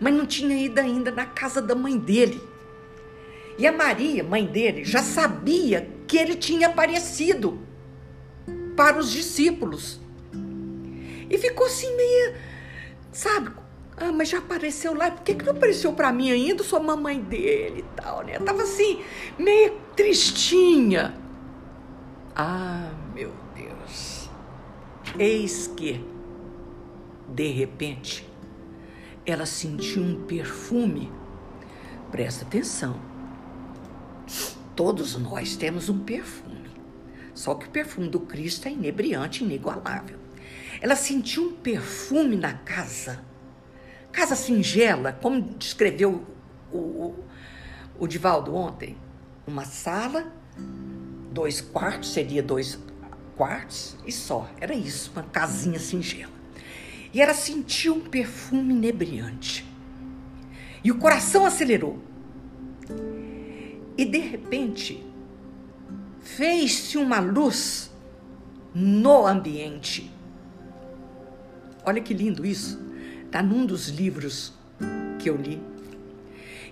[0.00, 2.42] mas não tinha ido ainda na casa da mãe dele.
[3.56, 7.60] E a Maria, mãe dele, já sabia que ele tinha aparecido
[8.76, 10.00] para os discípulos.
[11.30, 12.34] E ficou assim meio,
[13.12, 13.52] sabe?
[13.96, 16.64] Ah, mas já apareceu lá, por que, que não apareceu para mim ainda?
[16.64, 18.36] Sou mamãe dele e tal, né?
[18.40, 19.00] tava assim,
[19.38, 21.21] meio tristinha.
[22.34, 24.30] Ah, meu Deus.
[25.18, 26.02] Eis que,
[27.28, 28.26] de repente,
[29.26, 31.12] ela sentiu um perfume.
[32.10, 32.98] Presta atenção.
[34.74, 36.70] Todos nós temos um perfume.
[37.34, 40.18] Só que o perfume do Cristo é inebriante, inigualável.
[40.80, 43.22] Ela sentiu um perfume na casa.
[44.10, 46.26] Casa singela, como descreveu
[46.70, 47.24] o, o,
[47.98, 48.96] o Divaldo ontem.
[49.46, 50.32] Uma sala,
[51.32, 52.78] dois quartos, seria dois
[53.36, 54.48] quartos e só.
[54.60, 56.32] Era isso, uma casinha singela.
[57.12, 59.66] E ela sentiu um perfume inebriante.
[60.84, 61.98] E o coração acelerou.
[63.96, 65.04] E de repente,
[66.20, 67.90] fez-se uma luz
[68.74, 70.10] no ambiente.
[71.84, 72.80] Olha que lindo isso.
[73.26, 74.52] Está num dos livros
[75.18, 75.60] que eu li.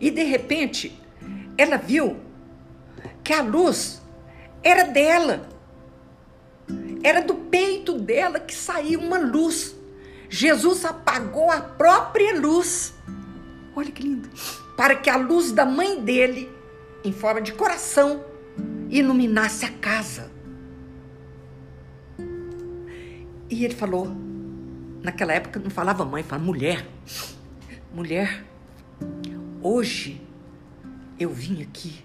[0.01, 0.99] E de repente,
[1.59, 2.17] ela viu
[3.23, 4.00] que a luz
[4.63, 5.49] era dela.
[7.03, 9.75] Era do peito dela que saía uma luz.
[10.29, 12.95] Jesus apagou a própria luz.
[13.75, 14.29] Olha que lindo.
[14.77, 16.51] Para que a luz da mãe dele,
[17.05, 18.25] em forma de coração,
[18.89, 20.31] iluminasse a casa.
[23.49, 24.09] E ele falou:
[25.03, 26.87] Naquela época não falava mãe, falava mulher.
[27.93, 28.45] Mulher,
[29.63, 30.21] hoje
[31.19, 32.05] eu vim aqui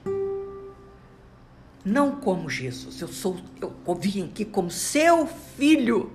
[1.85, 6.11] não como Jesus, eu sou eu vim aqui como seu filho.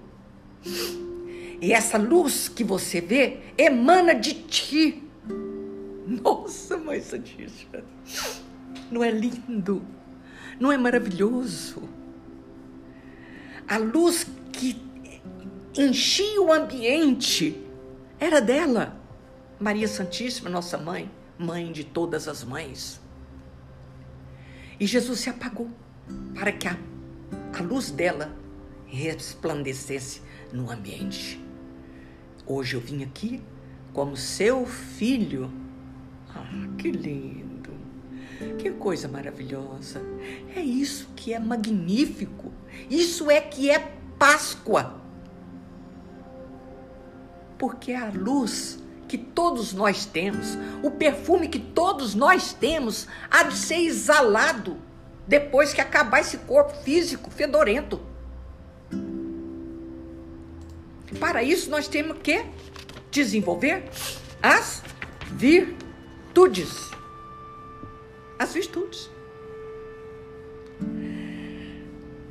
[1.60, 5.02] E essa luz que você vê emana de ti.
[6.06, 7.84] Nossa, mãe santíssima.
[8.90, 9.82] Não é lindo?
[10.58, 11.82] Não é maravilhoso?
[13.68, 14.82] A luz que
[15.76, 17.64] enchia o ambiente
[18.18, 18.98] era dela.
[19.58, 22.99] Maria Santíssima, nossa mãe, mãe de todas as mães.
[24.80, 25.70] E Jesus se apagou
[26.34, 26.76] para que a,
[27.56, 28.34] a luz dela
[28.86, 30.22] resplandecesse
[30.52, 31.38] no ambiente.
[32.46, 33.40] Hoje eu vim aqui
[33.92, 35.52] como seu filho.
[36.34, 37.70] Ah, que lindo!
[38.58, 40.02] Que coisa maravilhosa!
[40.56, 42.50] É isso que é magnífico.
[42.88, 43.78] Isso é que é
[44.18, 45.00] Páscoa
[47.60, 53.56] porque a luz que todos nós temos, o perfume que todos nós temos, há de
[53.56, 54.78] ser exalado
[55.26, 58.00] depois que acabar esse corpo físico fedorento.
[61.18, 62.46] Para isso, nós temos que
[63.10, 63.90] desenvolver
[64.40, 64.80] as
[65.32, 66.88] virtudes.
[68.38, 69.10] As virtudes.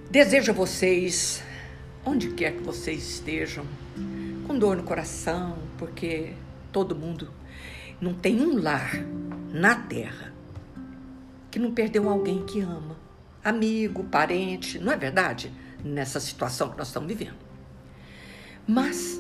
[0.10, 1.44] Desejo a vocês,
[2.06, 3.66] onde quer que vocês estejam,
[4.48, 6.36] com dor no coração, porque
[6.72, 7.30] todo mundo
[8.00, 8.96] não tem um lar
[9.52, 10.34] na terra
[11.52, 12.96] que não perdeu alguém que ama,
[13.44, 15.52] amigo, parente, não é verdade?
[15.84, 17.38] Nessa situação que nós estamos vivendo.
[18.68, 19.20] Mas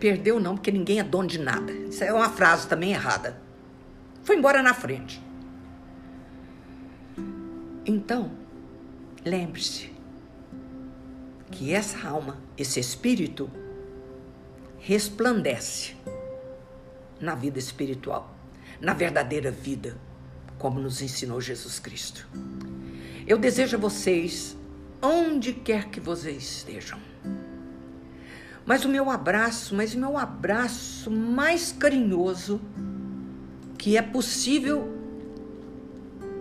[0.00, 1.72] perdeu não, porque ninguém é dono de nada.
[1.72, 3.40] Isso é uma frase também errada.
[4.24, 5.22] Foi embora na frente.
[7.84, 8.32] Então,
[9.24, 9.92] lembre-se,
[11.50, 13.50] que essa alma, esse espírito,
[14.84, 15.94] resplandece
[17.20, 18.34] na vida espiritual,
[18.80, 19.96] na verdadeira vida,
[20.58, 22.28] como nos ensinou Jesus Cristo.
[23.24, 24.56] Eu desejo a vocês,
[25.00, 26.98] onde quer que vocês estejam,
[28.66, 32.60] mas o meu abraço, mas o meu abraço mais carinhoso
[33.78, 34.92] que é possível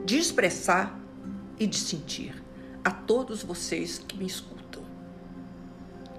[0.03, 0.99] de expressar
[1.59, 2.33] e de sentir
[2.83, 4.83] a todos vocês que me escutam.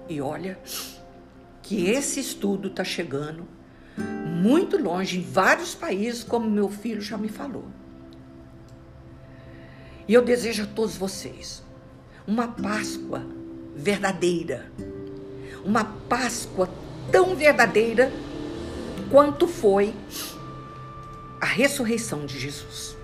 [0.07, 0.57] E olha
[1.63, 3.47] que esse estudo está chegando
[3.97, 7.65] muito longe, em vários países, como meu filho já me falou.
[10.07, 11.63] E eu desejo a todos vocês
[12.27, 13.25] uma Páscoa
[13.73, 14.69] verdadeira.
[15.63, 16.69] Uma Páscoa
[17.09, 18.11] tão verdadeira
[19.09, 19.93] quanto foi
[21.39, 22.97] a ressurreição de Jesus.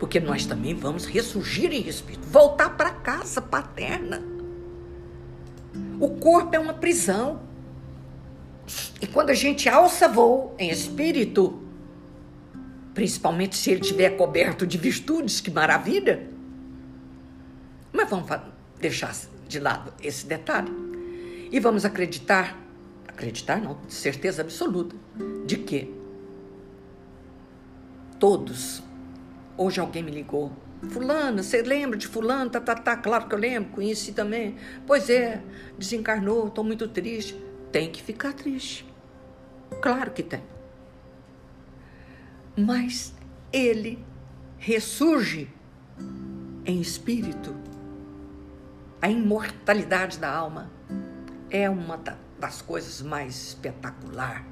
[0.00, 4.33] Porque nós também vamos ressurgir em espírito, voltar para casa paterna.
[6.00, 7.40] O corpo é uma prisão.
[9.00, 11.62] E quando a gente alça voo em espírito,
[12.94, 16.28] principalmente se ele estiver coberto de virtudes, que maravilha.
[17.92, 18.28] Mas vamos
[18.80, 19.14] deixar
[19.46, 20.72] de lado esse detalhe
[21.50, 22.58] e vamos acreditar,
[23.06, 24.96] acreditar não, certeza absoluta,
[25.46, 25.94] de que
[28.18, 28.82] todos,
[29.56, 30.50] hoje alguém me ligou,
[30.90, 32.50] Fulana, você lembra de Fulano?
[32.50, 34.56] Tá, tá, tá, claro que eu lembro, conheci também.
[34.86, 35.42] Pois é,
[35.78, 37.40] desencarnou, estou muito triste.
[37.72, 38.86] Tem que ficar triste.
[39.80, 40.42] Claro que tem.
[42.56, 43.12] Mas
[43.52, 44.04] ele
[44.58, 45.50] ressurge
[46.64, 47.54] em espírito.
[49.02, 50.70] A imortalidade da alma
[51.50, 52.00] é uma
[52.38, 54.46] das coisas mais espetacular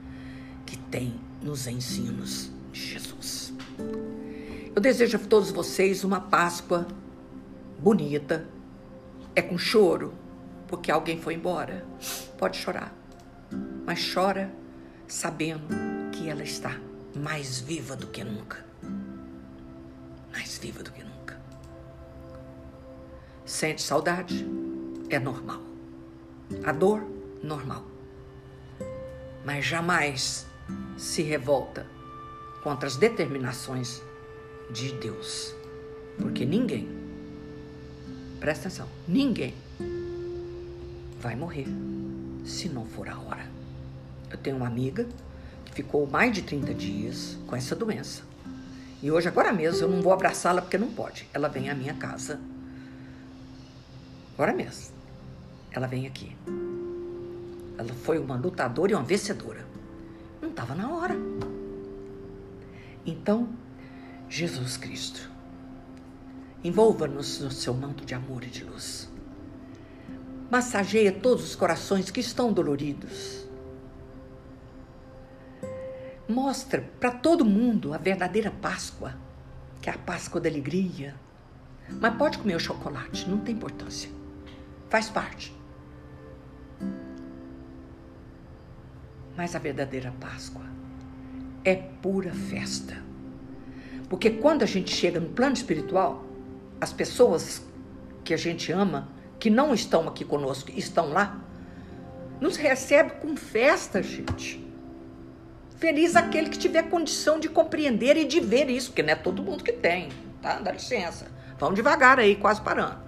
[0.66, 3.55] que tem nos ensinos de Jesus.
[4.75, 6.87] Eu desejo a todos vocês uma Páscoa
[7.79, 8.49] bonita.
[9.37, 10.14] É com choro,
[10.66, 11.85] porque alguém foi embora.
[12.39, 12.95] Pode chorar,
[13.85, 14.51] mas chora
[15.07, 15.68] sabendo
[16.11, 16.81] que ela está
[17.14, 18.64] mais viva do que nunca.
[20.33, 21.39] Mais viva do que nunca.
[23.45, 24.47] Sente saudade?
[25.11, 25.61] É normal.
[26.64, 27.07] A dor?
[27.43, 27.85] Normal.
[29.45, 30.47] Mas jamais
[30.97, 31.87] se revolta
[32.62, 34.03] contra as determinações
[34.73, 35.55] de Deus.
[36.18, 36.89] Porque ninguém,
[38.41, 39.55] presta atenção, ninguém
[41.20, 41.66] vai morrer
[42.45, 43.47] se não for a hora.
[44.31, 45.07] Eu tenho uma amiga
[45.73, 48.23] ficou mais de 30 dias com essa doença.
[49.03, 51.29] E hoje, agora mesmo, eu não vou abraçá-la porque não pode.
[51.35, 52.39] Ela vem à minha casa.
[54.35, 54.95] Agora mesmo.
[55.73, 56.37] Ela vem aqui.
[57.77, 59.64] Ela foi uma lutadora e uma vencedora.
[60.41, 61.16] Não estava na hora.
[63.05, 63.49] Então,
[64.35, 65.30] Jesus Cristo,
[66.64, 69.12] envolva-nos no seu manto de amor e de luz.
[70.51, 73.47] Massageia todos os corações que estão doloridos
[76.26, 79.14] mostra para todo mundo a verdadeira Páscoa,
[79.83, 81.14] que é a Páscoa da alegria.
[82.01, 84.09] Mas pode comer o chocolate, não tem importância.
[84.89, 85.55] Faz parte.
[89.37, 90.64] Mas a verdadeira Páscoa
[91.62, 93.12] é pura festa.
[94.13, 96.23] Porque quando a gente chega no plano espiritual,
[96.79, 97.63] as pessoas
[98.23, 99.09] que a gente ama,
[99.41, 101.43] que não estão aqui conosco, estão lá,
[102.39, 104.63] nos recebe com festa, gente.
[105.79, 109.43] Feliz aquele que tiver condição de compreender e de ver isso, porque não é todo
[109.43, 110.11] mundo que tem,
[110.43, 110.59] tá?
[110.59, 111.29] Dá licença.
[111.59, 113.01] Vamos devagar aí, quase parando.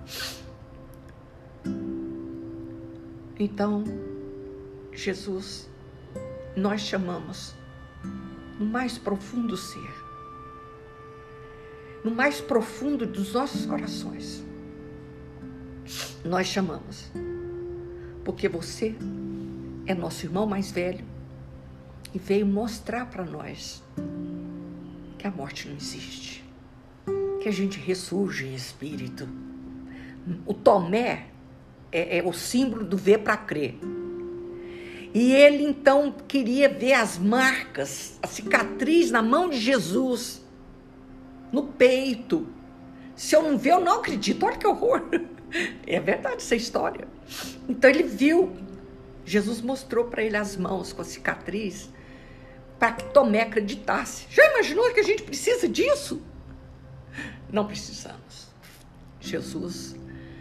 [3.39, 3.85] Então,
[4.91, 5.69] Jesus,
[6.57, 7.55] nós chamamos
[8.59, 10.04] no mais profundo ser,
[12.05, 14.45] no mais profundo dos nossos corações,
[16.23, 17.11] nós chamamos,
[18.23, 18.95] porque você
[19.87, 21.05] é nosso irmão mais velho,
[22.13, 23.83] e veio mostrar para nós
[25.19, 26.45] que a morte não existe,
[27.41, 29.27] que a gente ressurge em espírito.
[30.47, 31.29] O Tomé
[31.91, 33.79] é, é o símbolo do ver para crer.
[35.13, 40.44] E ele então queria ver as marcas, a cicatriz na mão de Jesus,
[41.53, 42.47] no peito.
[43.15, 44.45] Se eu não ver, eu não acredito.
[44.45, 45.03] Olha que horror.
[45.87, 47.07] É verdade essa história.
[47.69, 48.57] Então ele viu.
[49.25, 51.91] Jesus mostrou para ele as mãos com a cicatriz
[52.79, 54.27] para que Tomé acreditasse.
[54.31, 56.21] Já imaginou que a gente precisa disso?
[57.51, 58.49] Não precisamos.
[59.21, 59.97] Jesus,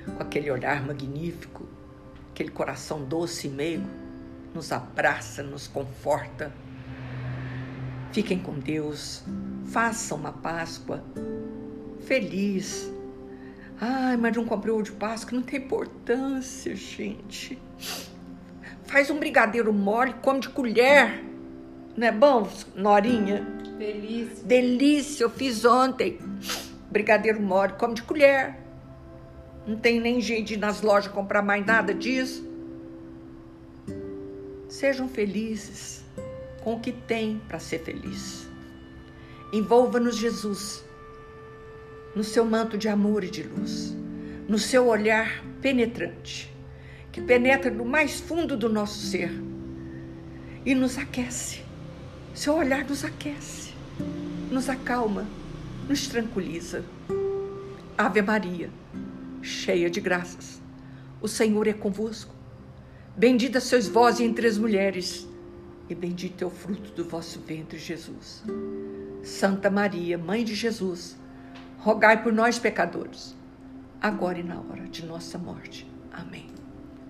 [0.05, 1.67] com aquele olhar magnífico,
[2.31, 3.87] aquele coração doce e meigo,
[4.53, 6.51] nos abraça, nos conforta.
[8.11, 9.23] Fiquem com Deus,
[9.65, 11.03] façam uma Páscoa
[12.05, 12.91] feliz.
[13.79, 17.59] Ai, mas não comprei ovo de Páscoa, não tem importância, gente.
[18.83, 21.23] Faz um brigadeiro mole, come de colher.
[21.97, 23.41] Não é bom, Norinha?
[23.77, 24.45] Delícia.
[24.45, 26.19] Delícia, eu fiz ontem.
[26.89, 28.57] Brigadeiro mole, come de colher.
[29.65, 32.47] Não tem nem ir nas lojas comprar mais nada disso.
[34.67, 36.03] Sejam felizes
[36.63, 38.42] com o que tem para ser feliz.
[39.53, 40.83] Envolva-nos, Jesus,
[42.13, 43.95] no seu manto de amor e de luz,
[44.49, 46.53] no seu olhar penetrante,
[47.09, 49.31] que penetra no mais fundo do nosso ser
[50.65, 51.63] e nos aquece
[52.33, 53.73] seu olhar nos aquece,
[54.51, 55.27] nos acalma,
[55.87, 56.83] nos tranquiliza.
[57.95, 58.71] Ave Maria,
[59.39, 60.59] cheia de graças,
[61.21, 62.33] o Senhor é convosco.
[63.15, 65.27] Bendita sois vós entre as mulheres,
[65.87, 68.43] e bendito é o fruto do vosso ventre, Jesus.
[69.23, 71.17] Santa Maria, Mãe de Jesus,
[71.77, 73.33] rogai por nós, pecadores,
[74.01, 75.89] agora e na hora de nossa morte.
[76.11, 76.47] Amém.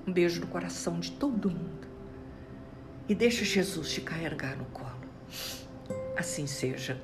[0.05, 1.87] Um beijo no coração de todo mundo.
[3.09, 4.93] E deixa Jesus te carregar no colo.
[6.15, 7.01] Assim seja.